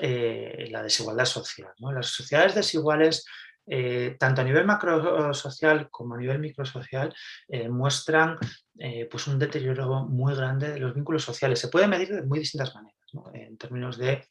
la 0.00 0.82
desigualdad 0.82 1.24
social. 1.24 1.72
Las 1.78 2.06
sociedades 2.38 2.54
desiguales 2.54 3.24
eh, 3.70 4.16
tanto 4.18 4.40
a 4.40 4.44
nivel 4.44 4.64
macrosocial 4.64 5.90
como 5.90 6.14
a 6.14 6.18
nivel 6.18 6.38
microsocial, 6.38 7.14
eh, 7.48 7.68
muestran 7.68 8.38
eh, 8.78 9.06
pues 9.10 9.26
un 9.26 9.38
deterioro 9.38 10.06
muy 10.06 10.34
grande 10.34 10.70
de 10.70 10.80
los 10.80 10.94
vínculos 10.94 11.22
sociales. 11.22 11.58
Se 11.58 11.68
puede 11.68 11.86
medir 11.86 12.08
de 12.08 12.22
muy 12.22 12.38
distintas 12.38 12.74
maneras, 12.74 12.96
en 13.34 13.58
términos 13.58 13.98
de 13.98 14.26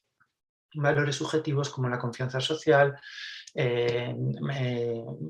valores 0.74 1.16
subjetivos 1.16 1.70
como 1.70 1.88
la 1.88 2.00
confianza 2.00 2.40
social, 2.40 3.00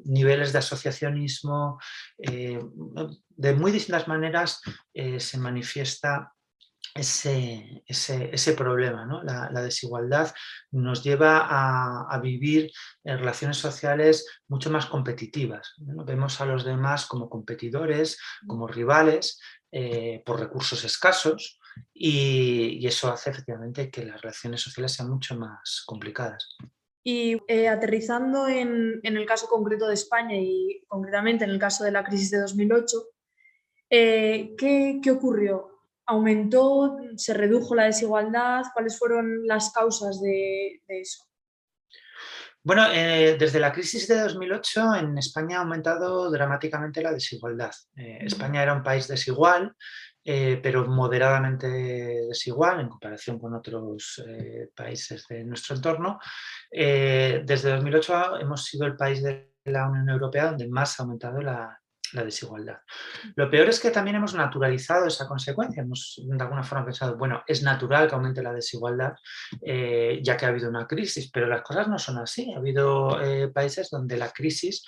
niveles 0.05 0.51
de 0.51 0.59
asociacionismo, 0.59 1.79
de 2.17 3.53
muy 3.53 3.71
distintas 3.71 4.07
maneras 4.09 4.61
se 4.93 5.37
manifiesta 5.37 6.33
ese, 6.95 7.83
ese, 7.85 8.53
problema. 8.53 9.05
¿no? 9.05 9.23
La, 9.23 9.61
desigualdad 9.61 10.33
nos 10.71 11.03
lleva 11.03 11.47
a, 11.49 12.19
vivir 12.19 12.71
en 13.03 13.19
relaciones 13.19 13.57
sociales 13.57 14.25
mucho 14.47 14.69
más 14.69 14.85
competitivas. 14.87 15.73
Vemos 15.77 16.41
a 16.41 16.45
los 16.45 16.65
demás 16.65 17.05
como 17.05 17.29
competidores, 17.29 18.19
como 18.47 18.67
rivales, 18.67 19.39
eh, 19.71 20.23
por 20.25 20.39
recursos 20.39 20.83
escasos 20.85 21.59
y, 21.93 22.85
eso 22.87 23.11
hace 23.11 23.31
efectivamente 23.31 23.91
que 23.91 24.05
las 24.05 24.21
relaciones 24.21 24.61
sociales 24.61 24.93
sean 24.93 25.09
mucho 25.09 25.35
más 25.35 25.83
complicadas. 25.85 26.55
Y 27.03 27.37
eh, 27.47 27.67
aterrizando 27.67 28.47
en, 28.47 28.99
el 29.03 29.25
caso 29.25 29.47
concreto 29.47 29.87
de 29.87 29.93
España 29.93 30.35
y 30.35 30.83
concretamente 30.87 31.45
en 31.45 31.51
el 31.51 31.59
caso 31.59 31.83
de 31.83 31.91
la 31.91 32.03
crisis 32.03 32.31
de 32.31 32.39
2008, 32.39 33.03
eh, 33.89 34.55
¿qué, 34.57 34.99
¿qué 35.01 35.11
ocurrió? 35.11 35.76
Aumentó, 36.07 36.97
se 37.15 37.33
redujo 37.33 37.75
la 37.75 37.85
desigualdad? 37.85 38.63
¿Cuáles 38.73 38.97
fueron 38.97 39.45
las 39.45 39.71
causas 39.71 40.21
de, 40.21 40.81
eso? 40.87 41.25
Bueno, 42.63 42.85
eh, 42.91 43.37
desde 43.39 43.59
la 43.59 43.71
crisis 43.71 44.07
de 44.07 44.21
2008 44.21 44.95
en 44.95 45.17
España 45.17 45.57
ha 45.57 45.61
aumentado 45.61 46.31
dramáticamente 46.31 47.01
la 47.01 47.13
desigualdad. 47.13 47.71
Eh, 47.95 48.19
España 48.21 48.63
era 48.63 48.73
un 48.73 48.83
país 48.83 49.07
desigual, 49.07 49.73
eh, 50.23 50.59
pero 50.61 50.85
moderadamente 50.85 51.67
desigual 51.67 52.81
en 52.81 52.89
comparación 52.89 53.39
con 53.39 53.53
otros 53.53 54.21
países 54.75 55.25
de 55.29 55.45
nuestro 55.45 55.75
entorno. 55.75 56.19
desde 56.69 57.71
2008 57.71 58.39
hemos 58.41 58.65
sido 58.65 58.85
el 58.85 58.97
país 58.97 59.23
de 59.23 59.53
la 59.65 59.87
Unión 59.87 60.09
Europea 60.09 60.47
donde 60.47 60.67
más 60.67 60.99
ha 60.99 61.03
aumentado 61.03 61.41
la, 61.41 61.79
la 62.13 62.23
desigualdad. 62.23 62.79
Lo 63.35 63.49
peor 63.49 63.69
es 63.69 63.79
que 63.79 63.91
también 63.91 64.17
hemos 64.17 64.33
naturalizado 64.33 65.07
esa 65.07 65.27
consecuencia, 65.27 65.83
hemos 65.83 66.21
de 66.23 66.43
alguna 66.43 66.63
forma 66.63 66.85
pensado, 66.85 67.17
bueno, 67.17 67.43
es 67.47 67.63
natural 67.63 68.07
que 68.07 68.15
aumente 68.15 68.41
la 68.41 68.53
desigualdad 68.53 69.13
eh, 69.61 70.19
ya 70.23 70.37
que 70.37 70.45
ha 70.45 70.49
habido 70.49 70.69
una 70.69 70.87
crisis, 70.87 71.29
pero 71.31 71.47
las 71.47 71.61
cosas 71.61 71.87
no 71.87 71.99
son 71.99 72.17
así. 72.17 72.53
Ha 72.53 72.57
habido 72.57 73.21
eh, 73.21 73.47
países 73.49 73.89
donde 73.89 74.17
la 74.17 74.31
crisis 74.31 74.83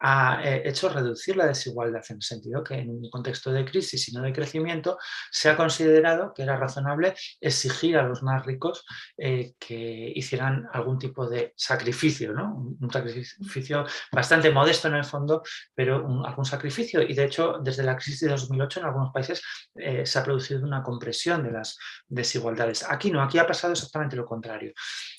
ha 0.00 0.40
eh, 0.44 0.62
hecho 0.66 0.88
reducir 0.88 1.36
la 1.36 1.46
desigualdad 1.46 2.04
en 2.08 2.16
el 2.16 2.22
sentido 2.22 2.62
que 2.62 2.74
en 2.74 2.90
un 2.90 3.10
contexto 3.10 3.50
de 3.50 3.64
crisis 3.64 4.08
y 4.08 4.12
no 4.12 4.22
de 4.22 4.32
crecimiento 4.32 4.98
se 5.30 5.48
ha 5.48 5.56
considerado 5.56 6.32
que 6.34 6.42
era 6.42 6.56
razonable 6.56 7.14
exigir 7.40 7.96
a 7.96 8.02
los 8.02 8.22
más 8.22 8.44
ricos 8.44 8.84
que 9.16 10.12
hicieran 10.14 10.66
algún 10.72 10.98
tipo 10.98 11.28
de 11.28 11.52
sacrificio, 11.56 12.32
¿no? 12.32 12.76
un 12.80 12.90
sacrificio 12.90 13.86
bastante 14.12 14.50
modesto 14.50 14.88
en 14.88 14.94
el 14.94 15.04
fondo, 15.04 15.42
pero 15.74 15.96
algún 16.24 16.44
sacrificio 16.44 16.58
sacrificio 16.58 17.02
y 17.02 17.14
de 17.14 17.24
hecho 17.24 17.58
desde 17.62 17.82
la 17.82 17.96
crisis 17.96 18.20
de 18.20 18.28
2008 18.28 18.80
en 18.80 18.86
algunos 18.86 19.12
países 19.12 19.42
eh, 19.74 20.04
se 20.04 20.18
ha 20.18 20.24
producido 20.24 20.64
una 20.64 20.82
compresión 20.82 21.42
de 21.42 21.52
las 21.52 21.78
desigualdades. 22.08 22.84
Aquí 22.88 23.10
no, 23.10 23.22
aquí 23.22 23.38
ha 23.38 23.46
pasado 23.46 23.72
exactamente 23.72 24.16
lo 24.16 24.26
contrario. 24.26 24.72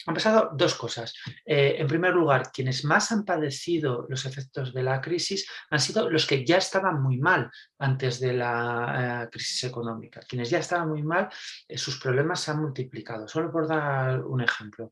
Han 0.06 0.14
pasado 0.14 0.52
dos 0.54 0.76
cosas. 0.76 1.14
Eh, 1.46 1.76
en 1.78 1.88
primer 1.88 2.14
lugar, 2.14 2.52
quienes 2.52 2.86
más 2.86 3.12
han 3.12 3.26
padecido 3.26 4.06
los 4.10 4.26
efectos 4.26 4.74
de 4.74 4.84
la 4.84 5.02
crisis 5.02 5.48
han 5.70 5.80
sido 5.80 6.10
los 6.10 6.26
que 6.26 6.46
ya 6.46 6.58
estaban 6.58 7.02
muy 7.02 7.18
mal 7.18 7.52
antes 7.78 8.20
de 8.20 8.34
la 8.34 9.24
eh, 9.26 9.30
crisis 9.30 9.66
económica. 9.66 10.22
Quienes 10.22 10.50
ya 10.50 10.60
estaban 10.60 10.90
muy 10.90 11.04
mal, 11.04 11.30
sus 11.76 12.00
problemas 12.00 12.40
se 12.40 12.52
han 12.52 12.62
multiplicado. 12.62 13.28
Solo 13.28 13.52
por 13.52 13.68
dar 13.68 14.22
un 14.22 14.42
ejemplo 14.42 14.92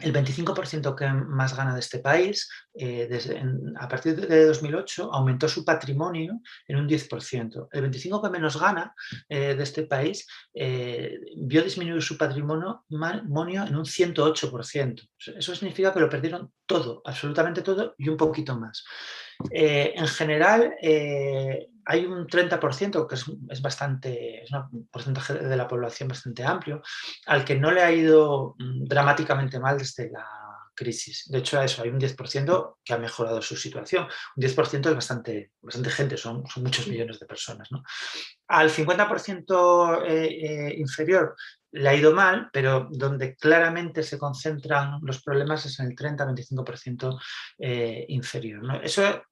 el 0.00 0.12
25% 0.12 0.94
que 0.94 1.08
más 1.08 1.56
gana 1.56 1.74
de 1.74 1.80
este 1.80 1.98
país, 1.98 2.48
eh, 2.72 3.08
desde, 3.10 3.42
a 3.80 3.88
partir 3.88 4.14
de 4.14 4.46
2008, 4.46 5.12
aumentó 5.12 5.48
su 5.48 5.64
patrimonio 5.64 6.40
en 6.68 6.76
un 6.76 6.88
10%. 6.88 7.68
El 7.72 7.90
25% 7.90 8.22
que 8.22 8.30
menos 8.30 8.60
gana 8.60 8.94
eh, 9.28 9.56
de 9.56 9.62
este 9.62 9.84
país 9.84 10.26
eh, 10.54 11.18
vio 11.36 11.62
disminuir 11.62 12.00
su 12.00 12.16
patrimonio 12.16 12.84
en 12.88 13.76
un 13.76 13.84
108%. 13.84 15.08
Eso 15.36 15.54
significa 15.54 15.92
que 15.92 16.00
lo 16.00 16.08
perdieron 16.08 16.52
todo, 16.64 17.02
absolutamente 17.04 17.62
todo 17.62 17.94
y 17.98 18.08
un 18.08 18.16
poquito 18.16 18.56
más. 18.56 18.84
en 19.50 20.06
general, 20.06 20.74
hay 21.90 22.04
un 22.04 22.26
30%, 22.26 23.06
que 23.08 23.14
es, 23.14 23.62
bastante, 23.62 24.44
es 24.44 24.50
un 24.52 24.86
porcentaje 24.92 25.32
de 25.32 25.56
la 25.56 25.66
población 25.66 26.10
bastante 26.10 26.44
amplio, 26.44 26.82
al 27.26 27.46
que 27.46 27.54
no 27.54 27.70
le 27.70 27.82
ha 27.82 27.90
ido 27.90 28.54
mm, 28.58 28.84
dramáticamente 28.84 29.58
mal 29.58 29.78
desde 29.78 30.10
la 30.10 30.26
crisis. 30.74 31.24
De 31.30 31.38
hecho, 31.38 31.58
a 31.58 31.64
eso 31.64 31.82
hay 31.82 31.88
un 31.88 31.98
10% 31.98 32.76
que 32.84 32.92
ha 32.92 32.98
mejorado 32.98 33.40
su 33.40 33.56
situación. 33.56 34.06
Un 34.36 34.42
10% 34.42 34.86
es 34.86 34.94
bastante, 34.94 35.52
bastante 35.62 35.88
gente, 35.88 36.18
son, 36.18 36.46
son 36.46 36.62
muchos 36.62 36.86
millones 36.88 37.18
de 37.18 37.26
personas. 37.26 37.68
¿no? 37.72 37.82
Al 38.48 38.68
50% 38.68 40.04
eh, 40.06 40.26
eh, 40.26 40.74
inferior 40.76 41.34
le 41.72 41.88
ha 41.88 41.94
ido 41.94 42.12
mal, 42.12 42.50
pero 42.52 42.86
donde 42.90 43.34
claramente 43.34 44.02
se 44.02 44.18
concentran 44.18 45.00
los 45.02 45.22
problemas 45.22 45.64
es 45.64 45.80
en 45.80 45.86
el 45.86 45.96
30-25% 45.96 47.18
eh, 47.58 48.04
inferior. 48.08 48.62
¿no? 48.62 48.78
Eso 48.82 49.22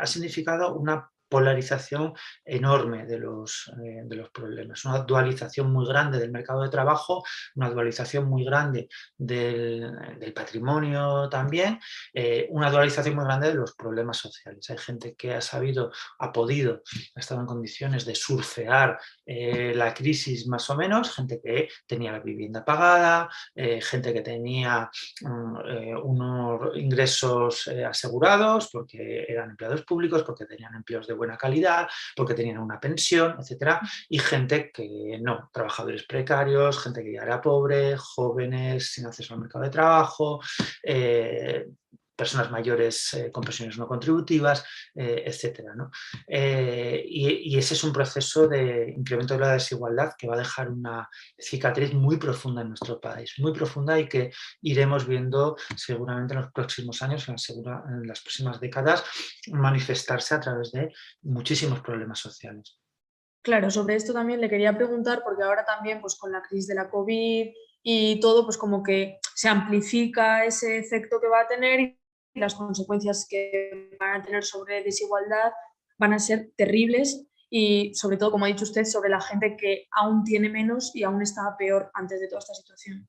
ha 0.00 0.06
significado 0.06 0.74
una 0.74 1.11
polarización 1.32 2.12
enorme 2.44 3.06
de 3.06 3.18
los, 3.18 3.72
eh, 3.82 4.02
de 4.04 4.16
los 4.16 4.28
problemas, 4.28 4.84
una 4.84 4.98
dualización 4.98 5.72
muy 5.72 5.86
grande 5.86 6.18
del 6.18 6.30
mercado 6.30 6.60
de 6.62 6.68
trabajo, 6.68 7.24
una 7.54 7.70
dualización 7.70 8.26
muy 8.26 8.44
grande 8.44 8.86
del, 9.16 9.90
patrimonio 10.34 11.28
también, 11.30 11.80
eh, 12.12 12.46
una 12.50 12.70
dualización 12.70 13.14
muy 13.14 13.24
grande 13.24 13.48
de 13.48 13.54
los 13.54 13.74
problemas 13.74 14.18
sociales. 14.18 14.68
Hay 14.68 14.76
gente 14.76 15.14
que 15.14 15.32
ha 15.32 15.40
sabido, 15.40 15.90
ha 16.18 16.32
podido, 16.32 16.82
ha 17.14 17.20
estado 17.20 17.40
en 17.40 17.46
condiciones 17.46 18.04
de 18.04 18.14
surfear 18.14 18.98
eh, 19.24 19.72
la 19.74 19.94
crisis 19.94 20.46
más 20.46 20.68
o 20.68 20.76
menos, 20.76 21.14
gente 21.14 21.40
que 21.42 21.68
tenía 21.86 22.12
la 22.12 22.20
vivienda 22.20 22.62
pagada, 22.62 23.30
gente 23.54 24.12
que 24.12 24.20
tenía 24.20 24.90
mm, 25.22 25.96
unos 26.02 26.76
ingresos 26.76 27.68
asegurados 27.68 28.68
porque 28.70 29.24
eran 29.28 29.50
empleados 29.50 29.82
públicos, 29.84 30.22
porque 30.24 30.44
tenían 30.44 30.74
empleos 30.74 31.06
de 31.06 31.14
buena 31.22 31.36
calidad, 31.36 31.88
porque 32.16 32.34
tenían 32.34 32.58
una 32.58 32.80
pensión, 32.80 33.36
etcétera, 33.38 33.80
y 34.08 34.18
gente 34.18 34.70
que 34.72 35.18
no, 35.20 35.50
trabajadores 35.52 36.02
precarios, 36.04 36.82
gente 36.82 37.02
que 37.02 37.12
ya 37.12 37.22
era 37.22 37.40
pobre, 37.40 37.96
jóvenes 37.96 38.92
sin 38.92 39.06
acceso 39.06 39.34
al 39.34 39.40
mercado 39.40 39.64
de 39.64 39.70
trabajo, 39.70 40.40
eh, 40.82 41.66
personas 42.16 42.50
mayores 42.50 43.14
eh, 43.14 43.30
con 43.32 43.42
pensiones 43.42 43.78
no 43.78 43.86
contributivas, 43.86 44.64
eh, 44.94 45.22
etcétera. 45.26 45.74
Eh, 46.26 47.04
y, 47.06 47.56
ese 47.56 47.74
es 47.74 47.84
un 47.84 47.92
proceso 47.92 48.48
de 48.48 48.94
incremento 48.96 49.34
de 49.34 49.40
la 49.40 49.52
desigualdad 49.52 50.12
que 50.18 50.26
va 50.26 50.34
a 50.34 50.38
dejar 50.38 50.70
una 50.70 51.08
cicatriz 51.38 51.92
muy 51.94 52.16
profunda 52.16 52.62
en 52.62 52.68
nuestro 52.68 53.00
país, 53.00 53.34
muy 53.38 53.52
profunda 53.52 53.98
y 53.98 54.08
que 54.08 54.30
iremos 54.62 55.06
viendo 55.06 55.56
seguramente 55.76 56.34
en 56.34 56.40
los 56.40 56.52
próximos 56.52 57.02
años, 57.02 57.28
en, 57.28 57.36
en 57.36 58.06
las 58.06 58.20
próximas 58.20 58.60
décadas, 58.60 59.04
manifestarse 59.48 60.34
a 60.34 60.40
través 60.40 60.72
de 60.72 60.92
muchísimos 61.22 61.80
problemas 61.80 62.18
sociales. 62.18 62.78
Claro, 63.42 63.70
sobre 63.70 63.96
esto 63.96 64.12
también 64.12 64.40
le 64.40 64.48
quería 64.48 64.76
preguntar, 64.76 65.22
porque 65.24 65.42
ahora 65.42 65.64
también 65.64 66.00
pues, 66.00 66.16
con 66.16 66.30
la 66.30 66.42
crisis 66.42 66.68
de 66.68 66.76
la 66.76 66.88
COVID 66.88 67.48
y 67.82 68.20
todo, 68.20 68.44
pues 68.44 68.56
como 68.56 68.82
que 68.84 69.18
se 69.34 69.48
amplifica 69.48 70.44
ese 70.44 70.78
efecto 70.78 71.20
que 71.20 71.26
va 71.26 71.40
a 71.40 71.48
tener 71.48 71.98
las 72.34 72.54
consecuencias 72.54 73.26
que 73.28 73.96
van 73.98 74.20
a 74.20 74.22
tener 74.22 74.44
sobre 74.44 74.82
desigualdad 74.82 75.52
van 75.98 76.12
a 76.12 76.18
ser 76.18 76.50
terribles 76.56 77.26
y 77.50 77.94
sobre 77.94 78.16
todo, 78.16 78.30
como 78.30 78.46
ha 78.46 78.48
dicho 78.48 78.64
usted, 78.64 78.84
sobre 78.84 79.10
la 79.10 79.20
gente 79.20 79.56
que 79.56 79.86
aún 79.92 80.24
tiene 80.24 80.48
menos 80.48 80.90
y 80.94 81.02
aún 81.02 81.20
estaba 81.20 81.56
peor 81.56 81.90
antes 81.92 82.18
de 82.18 82.28
toda 82.28 82.38
esta 82.38 82.54
situación. 82.54 83.06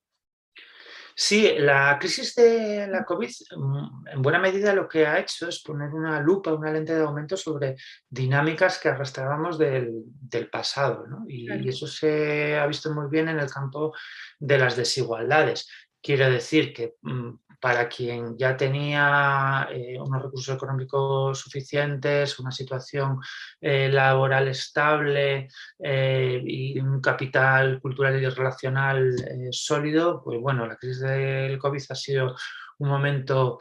Sí, 1.16 1.54
la 1.60 1.98
crisis 2.00 2.34
de 2.36 2.88
la 2.88 3.06
COVID 3.06 3.30
mm, 3.56 4.08
en 4.14 4.22
buena 4.22 4.40
medida 4.40 4.74
lo 4.74 4.88
que 4.88 5.06
ha 5.06 5.20
hecho 5.20 5.48
es 5.48 5.62
poner 5.62 5.90
una 5.94 6.20
lupa, 6.20 6.54
una 6.54 6.72
lente 6.72 6.96
de 6.96 7.04
aumento 7.04 7.38
sobre 7.38 7.76
dinámicas 8.10 8.80
que 8.80 8.90
arrastrábamos 8.90 9.58
del, 9.58 10.50
pasado. 10.52 11.06
Y, 11.28 11.52
y, 11.54 11.70
eso 11.70 11.86
se 11.88 12.58
ha 12.58 12.66
visto 12.66 12.92
muy 12.94 13.10
bien 13.10 13.30
en 13.30 13.40
el 13.40 13.50
campo 13.50 13.94
de 14.40 14.58
las 14.58 14.76
desigualdades. 14.76 15.70
Quiero 16.02 16.30
decir 16.30 16.74
que 16.74 16.96
mm, 17.02 17.30
para 17.64 17.88
quien 17.88 18.38
ya 18.38 18.58
tenía 18.58 19.70
eh, 19.72 19.98
unos 19.98 20.22
recursos 20.22 20.54
económicos 20.54 21.40
suficientes, 21.40 22.38
una 22.38 22.52
situación 22.52 23.22
eh, 23.62 23.88
laboral 23.88 24.50
estable 24.50 25.48
eh, 25.80 26.44
y 26.46 26.78
un 26.78 27.00
capital 27.00 27.80
cultural 27.80 28.22
y 28.22 28.28
relacional 28.28 29.16
sólido, 29.52 30.22
pues 30.22 30.42
bueno, 30.42 30.68
la 30.68 30.76
crisis 30.76 31.00
del 31.00 31.58
COVID 31.58 31.84
ha 31.88 31.96
sido 31.96 32.36
un 32.80 32.90
momento 32.90 33.60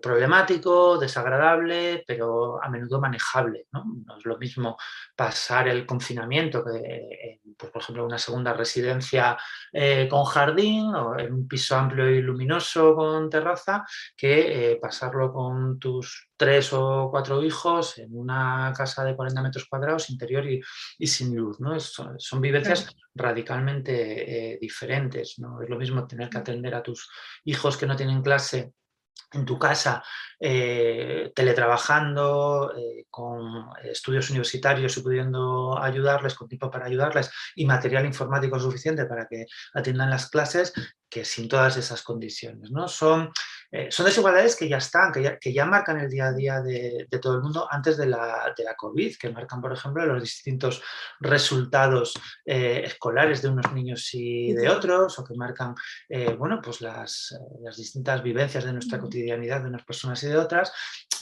problemático, 0.00 0.98
desagradable, 0.98 2.04
pero 2.06 2.62
a 2.62 2.68
menudo 2.68 3.00
manejable. 3.00 3.66
¿no? 3.72 3.84
es 4.16 4.24
lo 4.24 4.38
mismo 4.38 4.76
pasar 5.14 5.68
el 5.68 5.86
confinamiento, 5.86 6.64
que, 6.64 7.40
pues, 7.56 7.70
por 7.70 7.82
ejemplo, 7.82 8.06
una 8.06 8.18
segunda 8.18 8.52
residencia 8.52 9.36
con 10.08 10.24
jardín 10.24 10.94
o 10.94 11.18
en 11.18 11.32
un 11.32 11.48
piso 11.48 11.76
amplio 11.76 12.08
y 12.08 12.20
luminoso 12.20 12.94
con 12.94 13.28
terraza, 13.28 13.84
que 14.16 14.78
pasarlo 14.80 15.32
con 15.32 15.78
tus 15.78 16.29
tres 16.40 16.72
o 16.72 17.10
cuatro 17.10 17.42
hijos 17.42 17.98
en 17.98 18.16
una 18.16 18.72
casa 18.74 19.04
de 19.04 19.14
40 19.14 19.42
metros 19.42 19.66
cuadrados, 19.66 20.08
interior 20.08 20.46
y, 20.48 21.06
sin 21.06 21.36
luz. 21.36 21.60
¿no? 21.60 21.78
son, 21.78 22.40
vivencias 22.40 22.96
radicalmente 23.14 24.54
eh, 24.54 24.58
diferentes. 24.58 25.38
¿no? 25.38 25.60
Es 25.60 25.68
lo 25.68 25.76
mismo 25.76 26.06
tener 26.06 26.30
que 26.30 26.38
atender 26.38 26.74
a 26.74 26.82
tus 26.82 27.10
hijos 27.44 27.76
que 27.76 27.84
no 27.86 27.94
tienen 27.94 28.22
clase 28.22 28.72
en 29.32 29.44
tu 29.44 29.58
casa, 29.58 30.02
eh, 30.40 31.30
teletrabajando, 31.34 32.72
eh, 32.74 33.04
con 33.10 33.68
estudios 33.84 34.30
universitarios 34.30 34.96
y 34.96 35.02
pudiendo 35.02 35.78
ayudarles, 35.78 36.34
con 36.34 36.48
tiempo 36.48 36.70
para 36.70 36.86
ayudarles 36.86 37.30
y 37.54 37.66
material 37.66 38.06
informático 38.06 38.58
suficiente 38.58 39.04
para 39.04 39.26
que 39.26 39.44
atiendan 39.74 40.08
las 40.08 40.30
clases, 40.30 40.72
que 41.08 41.24
sin 41.24 41.48
todas 41.48 41.76
esas 41.76 42.02
condiciones. 42.02 42.70
¿no? 42.70 42.88
Son, 42.88 43.30
eh, 43.72 43.88
son 43.90 44.06
desigualdades 44.06 44.56
que 44.56 44.68
ya 44.68 44.78
están, 44.78 45.12
que 45.12 45.22
ya, 45.22 45.38
que 45.38 45.52
ya, 45.52 45.64
marcan 45.64 46.00
el 46.00 46.10
día 46.10 46.26
a 46.26 46.32
día 46.32 46.60
de, 46.60 47.06
todo 47.20 47.36
el 47.36 47.42
mundo 47.42 47.68
antes 47.70 47.96
de 47.96 48.06
la, 48.06 48.52
de 48.56 48.64
la, 48.64 48.74
COVID, 48.74 49.16
que 49.16 49.30
marcan, 49.30 49.60
por 49.60 49.72
ejemplo, 49.72 50.04
los 50.06 50.22
distintos 50.22 50.82
resultados 51.20 52.14
eh, 52.44 52.82
escolares 52.84 53.42
de 53.42 53.48
unos 53.48 53.72
niños 53.72 54.08
y 54.12 54.52
de 54.52 54.68
otros, 54.68 55.18
o 55.18 55.24
que 55.24 55.34
marcan 55.34 55.74
eh, 56.08 56.34
bueno, 56.34 56.60
pues 56.62 56.80
las, 56.80 57.38
las, 57.62 57.76
distintas 57.76 58.22
vivencias 58.22 58.64
de 58.64 58.72
nuestra 58.72 58.98
cotidianidad 58.98 59.62
de 59.62 59.68
unas 59.68 59.84
personas 59.84 60.22
y 60.24 60.28
de 60.28 60.36
otras, 60.36 60.72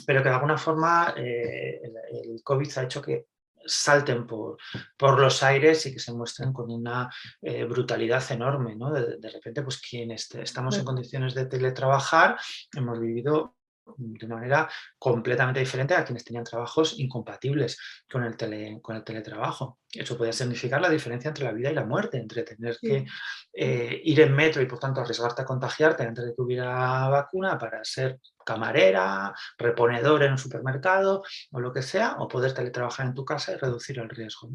pero 0.06 0.22
que 0.22 0.28
de 0.28 0.34
alguna 0.34 0.56
forma 0.56 1.12
el, 1.16 1.92
el 2.12 2.40
COVID 2.42 2.78
ha 2.78 2.84
hecho 2.84 3.02
que 3.02 3.26
salten 3.68 4.26
por, 4.26 4.56
por, 4.96 5.20
los 5.20 5.42
aires 5.42 5.84
y 5.86 5.92
que 5.92 5.98
se 5.98 6.12
muestren 6.12 6.52
con 6.52 6.70
una 6.70 7.10
eh, 7.42 7.64
brutalidad 7.64 8.24
enorme. 8.30 8.74
¿no? 8.74 8.90
De, 8.90 9.30
repente, 9.30 9.62
pues 9.62 9.80
quienes 9.80 10.34
estamos 10.34 10.78
en 10.78 10.84
condiciones 10.84 11.34
de 11.34 11.46
teletrabajar, 11.46 12.38
hemos 12.74 12.98
vivido 12.98 13.57
de 13.96 14.26
una 14.26 14.36
manera 14.36 14.68
completamente 14.98 15.60
diferente 15.60 15.94
a 15.94 16.04
quienes 16.04 16.24
tenían 16.24 16.44
trabajos 16.44 16.98
incompatibles 16.98 17.78
con 18.10 18.24
el, 18.24 18.36
tele, 18.36 18.78
con 18.82 18.96
el 18.96 19.04
teletrabajo. 19.04 19.78
Eso 19.92 20.16
podría 20.16 20.34
significar 20.34 20.80
la 20.82 20.90
diferencia 20.90 21.28
entre 21.28 21.44
la 21.44 21.52
vida 21.52 21.70
y 21.70 21.74
la 21.74 21.84
muerte, 21.84 22.18
entre 22.18 22.42
tener 22.42 22.76
que 22.78 23.06
eh, 23.54 24.00
ir 24.04 24.20
en 24.20 24.34
metro 24.34 24.60
y 24.60 24.66
por 24.66 24.78
tanto 24.78 25.00
arriesgarte 25.00 25.42
a 25.42 25.46
contagiarte 25.46 26.02
antes 26.02 26.26
de 26.26 26.34
que 26.34 26.42
hubiera 26.42 27.08
vacuna 27.08 27.56
para 27.56 27.82
ser 27.84 28.20
camarera, 28.44 29.34
reponedor 29.58 30.22
en 30.22 30.32
un 30.32 30.38
supermercado 30.38 31.22
o 31.52 31.60
lo 31.60 31.72
que 31.72 31.82
sea, 31.82 32.16
o 32.18 32.28
poder 32.28 32.52
teletrabajar 32.52 33.06
en 33.06 33.14
tu 33.14 33.24
casa 33.24 33.52
y 33.52 33.56
reducir 33.56 33.98
el 33.98 34.08
riesgo. 34.08 34.50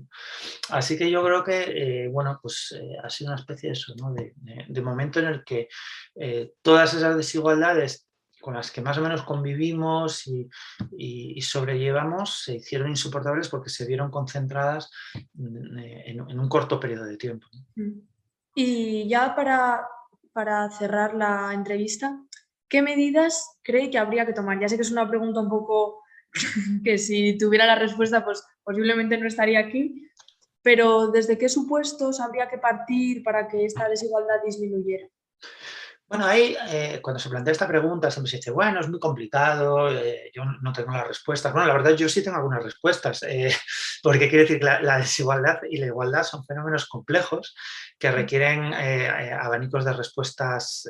Así 0.69 0.97
que 0.97 1.09
yo 1.09 1.23
creo 1.23 1.43
que, 1.43 2.05
eh, 2.05 2.07
bueno, 2.09 2.39
pues 2.41 2.75
eh, 2.79 2.97
ha 3.03 3.09
sido 3.09 3.31
una 3.31 3.39
especie 3.39 3.69
de 3.69 3.73
eso, 3.73 3.93
¿no? 3.97 4.13
de, 4.13 4.33
de, 4.35 4.81
momento 4.81 5.19
en 5.19 5.25
el 5.25 5.43
que 5.43 5.67
todas 6.61 6.93
esas 6.93 7.17
desigualdades 7.17 8.07
con 8.43 8.55
las 8.55 8.71
que 8.71 8.81
más 8.81 8.97
o 8.97 9.01
menos 9.01 9.23
convivimos 9.23 10.27
y, 10.27 11.41
sobrellevamos 11.41 12.43
se 12.43 12.55
hicieron 12.55 12.89
insoportables 12.89 13.47
porque 13.47 13.69
se 13.69 13.85
vieron 13.85 14.11
concentradas 14.11 14.91
en, 15.33 16.19
un 16.19 16.49
corto 16.49 16.77
periodo 16.77 17.05
de 17.05 17.15
tiempo. 17.15 17.47
Mm. 17.75 18.01
Y 18.55 19.07
ya 19.07 19.33
para, 19.33 19.87
para, 20.33 20.69
cerrar 20.71 21.15
la 21.15 21.53
entrevista, 21.53 22.21
¿qué 22.67 22.81
medidas 22.81 23.59
cree 23.63 23.89
que 23.89 23.97
habría 23.97 24.25
que 24.25 24.33
tomar? 24.33 24.59
Ya 24.59 24.67
sé 24.67 24.75
que 24.75 24.81
es 24.81 24.91
una 24.91 25.07
pregunta 25.07 25.39
un 25.39 25.49
poco 25.49 26.03
que 26.83 26.97
si 26.97 27.37
tuviera 27.37 27.65
la 27.65 27.79
respuesta, 27.79 28.25
pues 28.25 28.43
posiblemente 28.61 29.17
no 29.17 29.25
estaría 29.25 29.59
aquí, 29.59 30.05
pero 30.61 31.07
¿desde 31.11 31.37
qué 31.37 31.47
supuestos 31.47 32.19
habría 32.19 32.49
que 32.49 32.57
partir 32.57 33.23
para 33.23 33.47
que 33.47 33.63
esta 33.63 33.87
desigualdad 33.87 34.43
disminuyera? 34.45 35.07
Bueno, 36.13 36.27
ahí 36.27 36.55
eh, 36.69 36.99
cuando 37.01 37.19
se 37.19 37.27
plantea 37.27 37.53
esta 37.53 37.67
pregunta 37.67 38.11
siempre 38.11 38.29
se 38.29 38.37
dice, 38.37 38.51
bueno, 38.51 38.79
es 38.79 38.87
muy 38.87 38.99
complicado, 38.99 39.89
eh, 39.89 40.29
yo 40.31 40.43
no 40.45 40.71
tengo 40.71 40.91
las 40.91 41.07
respuestas. 41.07 41.51
Bueno, 41.51 41.67
la 41.67 41.73
verdad 41.73 41.95
yo 41.95 42.07
sí 42.07 42.23
tengo 42.23 42.37
algunas 42.37 42.63
respuestas, 42.63 43.23
eh, 43.23 43.51
porque 44.03 44.29
quiere 44.29 44.43
decir 44.43 44.59
que 44.59 44.65
la, 44.65 44.99
desigualdad 44.99 45.61
y 45.67 45.77
la 45.77 45.87
igualdad 45.87 46.21
son 46.21 46.45
fenómenos 46.45 46.85
complejos 46.85 47.55
que 47.97 48.11
requieren 48.11 48.75
abanicos 48.75 49.85
de 49.85 49.93
respuestas 49.93 50.87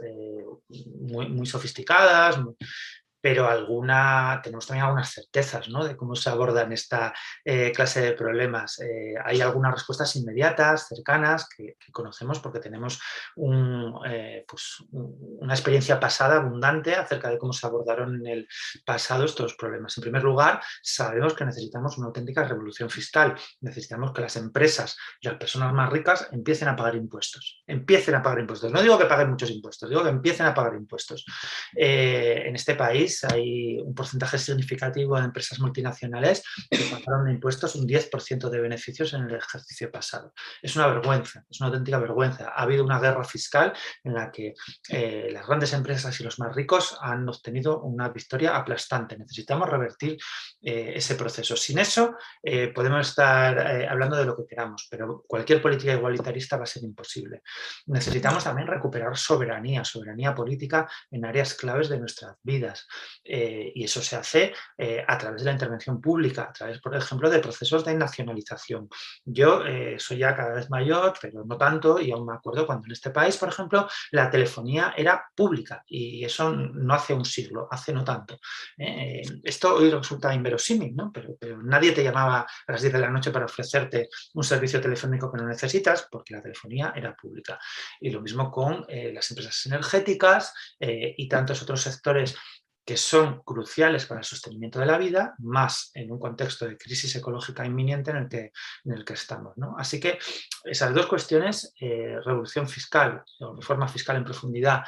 muy, 1.00 1.30
muy, 1.30 1.46
sofisticadas, 1.46 2.40
pero 3.24 3.48
alguna, 3.48 4.42
tenemos 4.44 4.68
también 4.68 4.84
algunas 4.84 5.14
certezas 5.14 5.70
¿no? 5.70 5.86
de 5.86 5.96
cómo 5.96 6.14
se 6.14 6.30
abordan 6.30 6.74
esta 6.74 7.14
eh, 7.46 7.72
clase 7.74 8.02
de 8.02 8.12
problemas. 8.12 8.82
Eh, 8.82 9.14
hay 9.24 9.40
algunas 9.40 9.74
respuestas 9.74 10.14
inmediatas, 10.18 10.90
cercanas, 10.90 11.48
que, 11.48 11.78
conocemos 11.94 12.42
porque 12.42 12.60
tenemos 12.60 13.00
pues, 13.34 14.84
una 14.90 15.54
experiencia 15.54 16.02
pasada 16.02 16.36
abundante 16.36 16.96
acerca 16.96 17.30
de 17.30 17.38
cómo 17.38 17.54
se 17.54 17.66
abordaron 17.66 18.16
en 18.16 18.28
el 18.28 18.48
pasado 18.86 19.24
estos 19.24 19.56
problemas. 19.56 19.98
En 19.98 20.02
primer 20.02 20.22
lugar, 20.22 20.62
sabemos 20.82 21.34
que 21.34 21.46
necesitamos 21.46 21.98
una 21.98 22.08
auténtica 22.08 22.44
revolución 22.44 22.90
fiscal. 22.90 23.36
Necesitamos 23.62 24.12
que 24.12 24.22
las 24.22 24.36
empresas 24.36 24.98
y 25.22 25.30
las 25.30 25.38
personas 25.38 25.72
más 25.72 25.90
ricas 25.90 26.28
empiecen 26.34 26.68
a 26.68 26.76
pagar 26.76 26.96
impuestos. 26.96 27.64
Empiecen 27.68 28.16
a 28.16 28.22
pagar 28.22 28.40
impuestos. 28.40 28.70
No 28.70 28.82
digo 28.82 28.98
que 28.98 29.06
paguen 29.06 29.30
muchos 29.30 29.50
impuestos, 29.50 29.90
digo 29.90 30.04
que 30.04 30.10
empiecen 30.10 30.46
a 30.46 30.54
pagar 30.54 30.76
impuestos. 30.76 31.26
Eh, 31.74 32.44
en 32.48 32.56
este 32.56 32.76
país 32.76 33.12
hay 33.23 33.80
un 33.80 33.93
porcentaje 33.93 34.38
significativo 34.38 35.17
de 35.17 35.26
empresas 35.26 35.60
multinacionales 35.60 36.43
que 36.69 36.86
pagaron 36.91 37.30
impuestos 37.30 37.76
un 37.76 37.88
10% 37.88 38.49
de 38.49 38.60
beneficios 38.60 39.13
en 39.13 39.23
el 39.23 39.36
ejercicio 39.36 39.91
pasado. 39.91 40.34
Es 40.62 40.76
una 40.76 40.88
vergüenza, 40.88 41.43
es 41.49 41.60
una 41.60 41.67
auténtica 41.67 41.99
vergüenza. 41.99 42.49
Ha 42.56 42.63
habido 42.63 42.84
una 42.84 42.99
guerra 42.99 43.23
fiscal 43.23 43.73
en 44.04 44.13
la 44.13 44.32
que 44.32 44.54
eh, 44.89 45.30
las 45.32 45.45
grandes 45.45 45.73
empresas 45.73 46.19
y 46.19 46.23
los 46.23 46.39
más 46.39 46.56
ricos 46.56 46.97
han 47.02 47.28
obtenido 47.28 47.82
una 47.82 48.10
victoria 48.10 48.56
aplastante. 48.56 49.17
Necesitamos 49.17 49.69
revertir 49.69 50.17
eh, 50.62 50.93
ese 50.95 51.15
proceso. 51.15 51.56
Sin 51.56 51.80
eso 51.80 52.15
podemos 52.73 53.10
estar 53.10 53.88
hablando 53.89 54.15
de 54.15 54.26
lo 54.26 54.36
que 54.36 54.45
queramos, 54.47 54.88
pero 54.89 55.23
cualquier 55.28 55.62
política 55.62 55.93
igualitarista 55.93 56.58
va 56.58 56.63
a 56.63 56.67
ser 56.67 56.84
imposible. 56.84 57.41
Necesitamos 57.88 58.43
también 58.43 58.67
recuperar 58.67 59.17
soberanía, 59.17 59.84
soberanía 59.84 60.34
política 60.34 60.89
en 61.12 61.26
áreas 61.26 61.54
claves 61.56 61.89
de 61.89 61.99
nuestras 61.99 62.38
vidas. 62.43 62.88
Eh, 63.24 63.72
y 63.76 63.84
eso 63.84 64.02
se 64.02 64.16
hace 64.16 64.54
eh, 64.78 65.04
a 65.08 65.18
través 65.18 65.42
de 65.42 65.46
la 65.46 65.54
intervención 65.54 66.02
pública, 66.02 66.44
a 66.44 66.54
través, 66.54 66.80
por 66.80 66.96
ejemplo, 66.96 67.30
de 67.30 67.39
procesos 67.39 67.86
de 67.86 67.96
nacionalización. 67.96 68.89
Yo 69.26 69.66
eh, 69.66 69.96
soy 70.00 70.18
ya 70.18 70.36
cada 70.36 70.54
vez 70.54 70.70
mayor, 70.70 71.13
pero 71.22 71.44
no 71.46 71.58
tanto, 71.58 72.00
y 72.00 72.12
aún 72.12 72.26
me 72.26 72.34
acuerdo 72.34 72.66
cuando 72.66 72.86
en 72.86 72.92
este 72.92 73.12
país, 73.12 73.38
por 73.38 73.50
ejemplo, 73.50 73.88
la 74.12 74.30
telefonía 74.30 74.94
era 74.98 75.26
pública, 75.36 75.84
y 75.88 76.24
eso 76.24 76.52
no 76.52 76.94
hace 76.94 77.13
un 77.13 77.26
siglo, 77.26 77.68
hace 77.72 77.94
no 77.94 78.04
tanto. 78.04 78.39
esto 78.78 79.76
hoy 79.76 79.89
resulta 79.89 80.34
inverosímil, 80.34 80.96
¿no? 80.96 81.12
pero, 81.12 81.36
pero 81.39 81.62
nadie 81.62 81.92
te 81.92 82.04
llamaba 82.04 82.39
a 82.68 82.72
las 82.72 82.82
10 82.82 82.94
de 82.94 83.00
la 83.00 83.10
noche 83.10 83.32
para 83.32 83.46
ofrecerte 83.46 84.10
un 84.34 84.44
servicio 84.44 84.82
telefónico 84.82 85.32
que 85.32 85.38
no 85.38 85.48
necesitas, 85.48 86.08
porque 86.12 86.34
la 86.36 86.42
telefonía 86.42 86.94
era 86.96 87.16
pública. 87.16 87.60
Y 88.00 88.10
lo 88.10 88.22
mismo 88.22 88.52
con 88.52 88.86
las 88.88 89.30
empresas 89.32 89.66
energéticas 89.66 90.54
y 90.80 91.28
tantos 91.28 91.62
otros 91.62 91.82
sectores 91.82 92.36
que 92.86 92.98
son 92.98 93.41
cruciales 93.43 94.06
para 94.06 94.19
el 94.19 94.26
sostenimiento 94.26 94.80
de 94.80 94.86
la 94.86 94.98
vida, 94.98 95.36
más 95.39 95.91
en 95.93 96.12
un 96.12 96.19
contexto 96.19 96.65
de 96.65 96.78
crisis 96.78 97.15
ecológica 97.15 97.65
inminente 97.65 98.12
en 98.12 98.17
el 98.17 98.30
que, 98.30 98.52
en 98.84 98.91
el 98.91 99.06
que 99.06 99.13
estamos. 99.13 99.58
¿no? 99.58 99.76
Así 99.78 100.00
que 100.00 100.19
esas 100.65 100.93
dos 100.93 101.08
cuestiones, 101.08 101.74
eh, 101.80 102.17
revolución 102.26 102.67
fiscal 102.67 103.24
o 103.39 103.56
reforma 103.56 103.88
fiscal 103.88 104.17
en 104.17 104.26
profundidad 104.26 104.84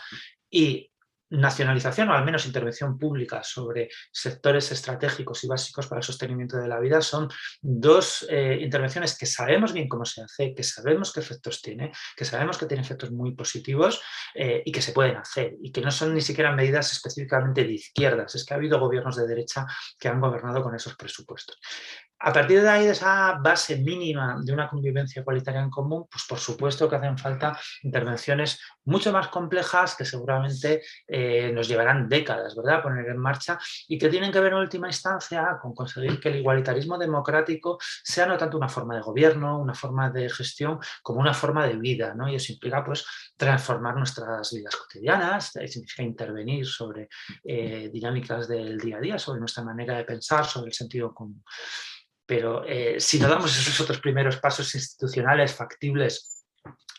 y 0.49 0.91
nacionalización 1.37 2.09
o 2.09 2.13
al 2.13 2.25
menos 2.25 2.45
intervención 2.45 2.97
pública 2.97 3.43
sobre 3.43 3.89
sectores 4.11 4.71
estratégicos 4.71 5.43
y 5.43 5.47
básicos 5.47 5.87
para 5.87 5.99
el 5.99 6.03
sostenimiento 6.03 6.57
de 6.57 6.67
la 6.67 6.79
vida 6.79 7.01
son 7.01 7.29
dos 7.61 8.25
eh, 8.29 8.59
intervenciones 8.61 9.17
que 9.17 9.25
sabemos 9.25 9.73
bien 9.73 9.87
cómo 9.87 10.05
se 10.05 10.21
hace, 10.21 10.53
que 10.53 10.63
sabemos 10.63 11.13
qué 11.13 11.19
efectos 11.19 11.61
tiene, 11.61 11.91
que 12.15 12.25
sabemos 12.25 12.57
que 12.57 12.65
tiene 12.65 12.83
efectos 12.83 13.11
muy 13.11 13.35
positivos 13.35 14.01
eh, 14.33 14.61
y 14.65 14.71
que 14.71 14.81
se 14.81 14.91
pueden 14.91 15.17
hacer 15.17 15.55
y 15.61 15.71
que 15.71 15.81
no 15.81 15.91
son 15.91 16.13
ni 16.13 16.21
siquiera 16.21 16.51
medidas 16.51 16.91
específicamente 16.91 17.63
de 17.63 17.73
izquierdas, 17.73 18.35
es 18.35 18.45
que 18.45 18.53
ha 18.53 18.57
habido 18.57 18.79
gobiernos 18.79 19.15
de 19.15 19.27
derecha 19.27 19.65
que 19.99 20.07
han 20.07 20.21
gobernado 20.21 20.63
con 20.63 20.75
esos 20.75 20.95
presupuestos. 20.95 21.59
A 22.17 22.31
partir 22.31 22.61
de 22.61 22.69
ahí, 22.69 22.85
de 22.85 22.91
esa 22.91 23.33
base 23.33 23.77
mínima 23.77 24.39
de 24.41 24.53
una 24.53 24.69
convivencia 24.69 25.19
igualitaria 25.19 25.61
en 25.61 25.69
común, 25.69 26.07
pues 26.09 26.23
por 26.27 26.39
supuesto 26.39 26.89
que 26.89 26.95
hacen 26.95 27.17
falta 27.17 27.59
intervenciones 27.83 28.59
mucho 28.85 29.11
más 29.11 29.27
complejas 29.27 29.95
que 29.95 30.05
seguramente 30.05 30.81
eh, 31.07 31.51
nos 31.51 31.67
llevarán 31.67 32.07
décadas, 32.07 32.55
¿verdad?, 32.55 32.81
poner 32.81 33.07
en 33.09 33.17
marcha 33.17 33.59
y 33.87 33.97
que 33.97 34.07
tienen 34.09 34.31
que 34.31 34.39
ver 34.39 34.53
en 34.53 34.59
última 34.59 34.87
instancia 34.87 35.57
con 35.61 35.73
conseguir 35.75 36.19
que 36.19 36.29
el 36.29 36.37
igualitarismo 36.37 36.97
democrático 36.97 37.77
sea 37.81 38.25
no 38.25 38.37
tanto 38.37 38.57
una 38.57 38.69
forma 38.69 38.95
de 38.95 39.01
gobierno, 39.01 39.59
una 39.59 39.73
forma 39.73 40.09
de 40.09 40.29
gestión, 40.29 40.79
como 41.03 41.19
una 41.19 41.33
forma 41.33 41.67
de 41.67 41.75
vida, 41.75 42.13
¿no? 42.15 42.29
Y 42.29 42.35
eso 42.35 42.53
implica, 42.53 42.83
pues, 42.83 43.05
transformar 43.35 43.95
nuestras 43.97 44.53
vidas 44.53 44.75
cotidianas, 44.75 45.51
significa 45.67 46.03
intervenir 46.03 46.65
sobre 46.65 47.09
eh, 47.43 47.89
dinámicas 47.91 48.47
del 48.47 48.77
día 48.77 48.97
a 48.97 49.01
día, 49.01 49.19
sobre 49.19 49.39
nuestra 49.39 49.63
manera 49.63 49.97
de 49.97 50.05
pensar, 50.05 50.45
sobre 50.45 50.69
el 50.69 50.73
sentido 50.73 51.13
común. 51.13 51.43
Pero 52.25 52.65
eh, 52.65 52.99
si 52.99 53.19
no 53.19 53.29
damos 53.29 53.57
esos 53.57 53.79
otros 53.79 53.99
primeros 53.99 54.37
pasos 54.37 54.73
institucionales 54.75 55.53
factibles 55.53 56.45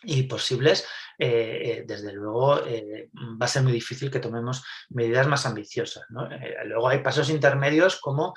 y 0.02 0.24
posibles, 0.24 0.86
eh, 1.18 1.60
eh, 1.64 1.84
desde 1.86 2.12
luego 2.12 2.60
va 2.60 3.46
a 3.46 3.48
ser 3.48 3.62
muy 3.62 3.72
difícil 3.72 4.10
que 4.10 4.20
tomemos 4.20 4.62
medidas 4.90 5.26
más 5.26 5.46
ambiciosas. 5.46 6.04
luego 6.64 6.88
hay 6.88 6.98
pasos 6.98 7.30
intermedios 7.30 7.98
como 8.00 8.34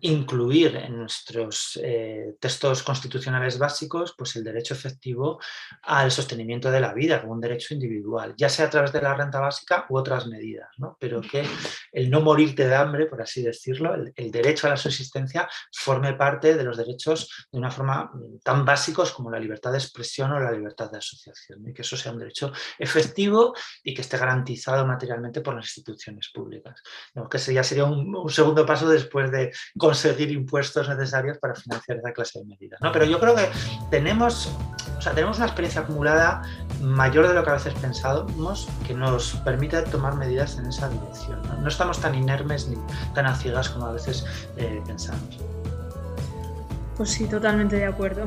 incluir 0.00 0.76
en 0.76 0.98
nuestros 0.98 1.78
eh, 1.82 2.36
textos 2.40 2.82
constitucionales 2.82 3.58
básicos 3.58 4.14
pues 4.16 4.36
el 4.36 4.44
derecho 4.44 4.74
efectivo 4.74 5.40
al 5.82 6.10
sostenimiento 6.10 6.70
de 6.70 6.80
la 6.80 6.92
vida 6.92 7.20
como 7.20 7.32
un 7.32 7.40
derecho 7.40 7.74
individual, 7.74 8.34
ya 8.36 8.48
sea 8.48 8.66
a 8.66 8.70
través 8.70 8.92
de 8.92 9.02
la 9.02 9.14
renta 9.14 9.40
básica 9.40 9.86
u 9.88 9.98
otras 9.98 10.26
medidas, 10.26 10.68
¿no? 10.78 10.96
pero 11.00 11.20
que 11.20 11.44
el 11.92 12.10
no 12.10 12.20
morirte 12.20 12.66
de 12.66 12.74
hambre, 12.74 13.06
por 13.06 13.22
así 13.22 13.42
decirlo, 13.42 13.94
el, 13.94 14.30
derecho 14.30 14.66
a 14.66 14.70
la 14.70 14.76
subsistencia 14.76 15.48
forme 15.72 16.14
parte 16.14 16.56
de 16.56 16.64
los 16.64 16.76
derechos 16.76 17.46
de 17.50 17.58
una 17.58 17.70
forma 17.70 18.10
mm, 18.12 18.38
tan 18.42 18.64
básicos 18.64 19.12
como 19.12 19.30
la 19.30 19.38
libertad 19.38 19.72
de 19.72 19.78
expresión 19.78 20.32
o 20.32 20.40
la 20.40 20.50
libertad 20.50 20.90
de 20.90 20.98
asociación, 20.98 21.68
y 21.68 21.72
que 21.72 21.82
eso 21.82 21.96
sea 21.96 22.12
un 22.12 22.18
derecho 22.18 22.52
efectivo 22.78 23.54
y 23.82 23.94
que 23.94 24.02
esté 24.02 24.18
garantizado 24.18 24.86
materialmente 24.86 25.40
por 25.40 25.54
las 25.54 25.66
instituciones 25.66 26.30
públicas. 26.32 26.82
Que 27.30 27.36
ese 27.36 27.54
ya 27.54 27.62
sería 27.62 27.84
un 27.84 28.28
segundo 28.30 28.66
paso 28.66 28.88
después 28.88 29.30
de 29.30 29.52
conseguir 29.84 30.30
impuestos 30.30 30.88
necesarios 30.88 31.36
para 31.36 31.54
financiar 31.54 31.98
esa 31.98 32.12
clase 32.12 32.38
de 32.38 32.46
medidas. 32.46 32.80
¿no? 32.80 32.90
Pero 32.90 33.04
yo 33.04 33.20
creo 33.20 33.34
que 33.34 33.50
tenemos, 33.90 34.50
o 34.96 35.02
sea, 35.02 35.12
tenemos 35.12 35.36
una 35.36 35.44
experiencia 35.44 35.82
acumulada 35.82 36.42
mayor 36.80 37.28
de 37.28 37.34
lo 37.34 37.44
que 37.44 37.50
a 37.50 37.52
veces 37.54 37.74
pensábamos 37.74 38.66
que 38.86 38.94
nos 38.94 39.34
permite 39.44 39.82
tomar 39.82 40.16
medidas 40.16 40.56
en 40.56 40.64
esa 40.64 40.88
dirección. 40.88 41.42
No, 41.60 41.68
estamos 41.68 42.00
tan 42.00 42.14
inermes 42.14 42.66
ni 42.66 42.78
tan 43.14 43.26
a 43.26 43.34
ciegas 43.34 43.68
como 43.68 43.86
a 43.86 43.92
veces 43.92 44.24
eh, 44.56 44.80
pensamos. 44.86 45.38
Pues 46.96 47.10
sí, 47.10 47.26
totalmente 47.26 47.76
de 47.76 47.84
acuerdo. 47.84 48.24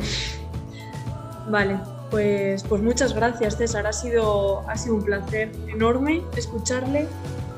Vale, 1.49 1.79
pues, 2.11 2.63
pues 2.65 2.83
muchas 2.83 3.13
gracias 3.13 3.57
César, 3.57 3.87
ha 3.87 3.93
sido, 3.93 4.63
ha 4.69 4.77
sido 4.77 4.95
un 4.95 5.03
placer 5.03 5.51
enorme 5.67 6.21
escucharle 6.35 7.07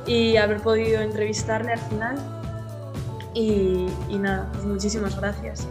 y 0.06 0.38
haber 0.38 0.62
podido 0.62 1.02
entrevistarle 1.02 1.74
al 1.74 1.80
final 1.80 2.39
y, 3.40 4.18
nada, 4.18 4.50
pues 4.52 4.66
muchísimas 4.66 5.20
gracias. 5.20 5.68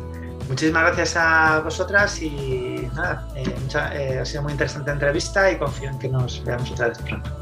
Muchísimas 0.48 0.82
gracias 0.84 1.16
a 1.16 1.60
vosotras 1.60 2.22
y 2.22 2.88
nada, 2.94 3.28
eh, 3.36 3.54
eh, 3.92 4.18
ha 4.20 4.24
sido 4.24 4.42
muy 4.42 4.52
interesante 4.52 4.88
la 4.88 4.94
entrevista 4.94 5.50
y 5.50 5.58
confío 5.58 5.90
en 5.90 5.98
que 5.98 6.08
nos 6.08 6.42
veamos 6.44 6.70
otra 6.70 6.88
vez 6.88 6.98
pronto. 6.98 7.37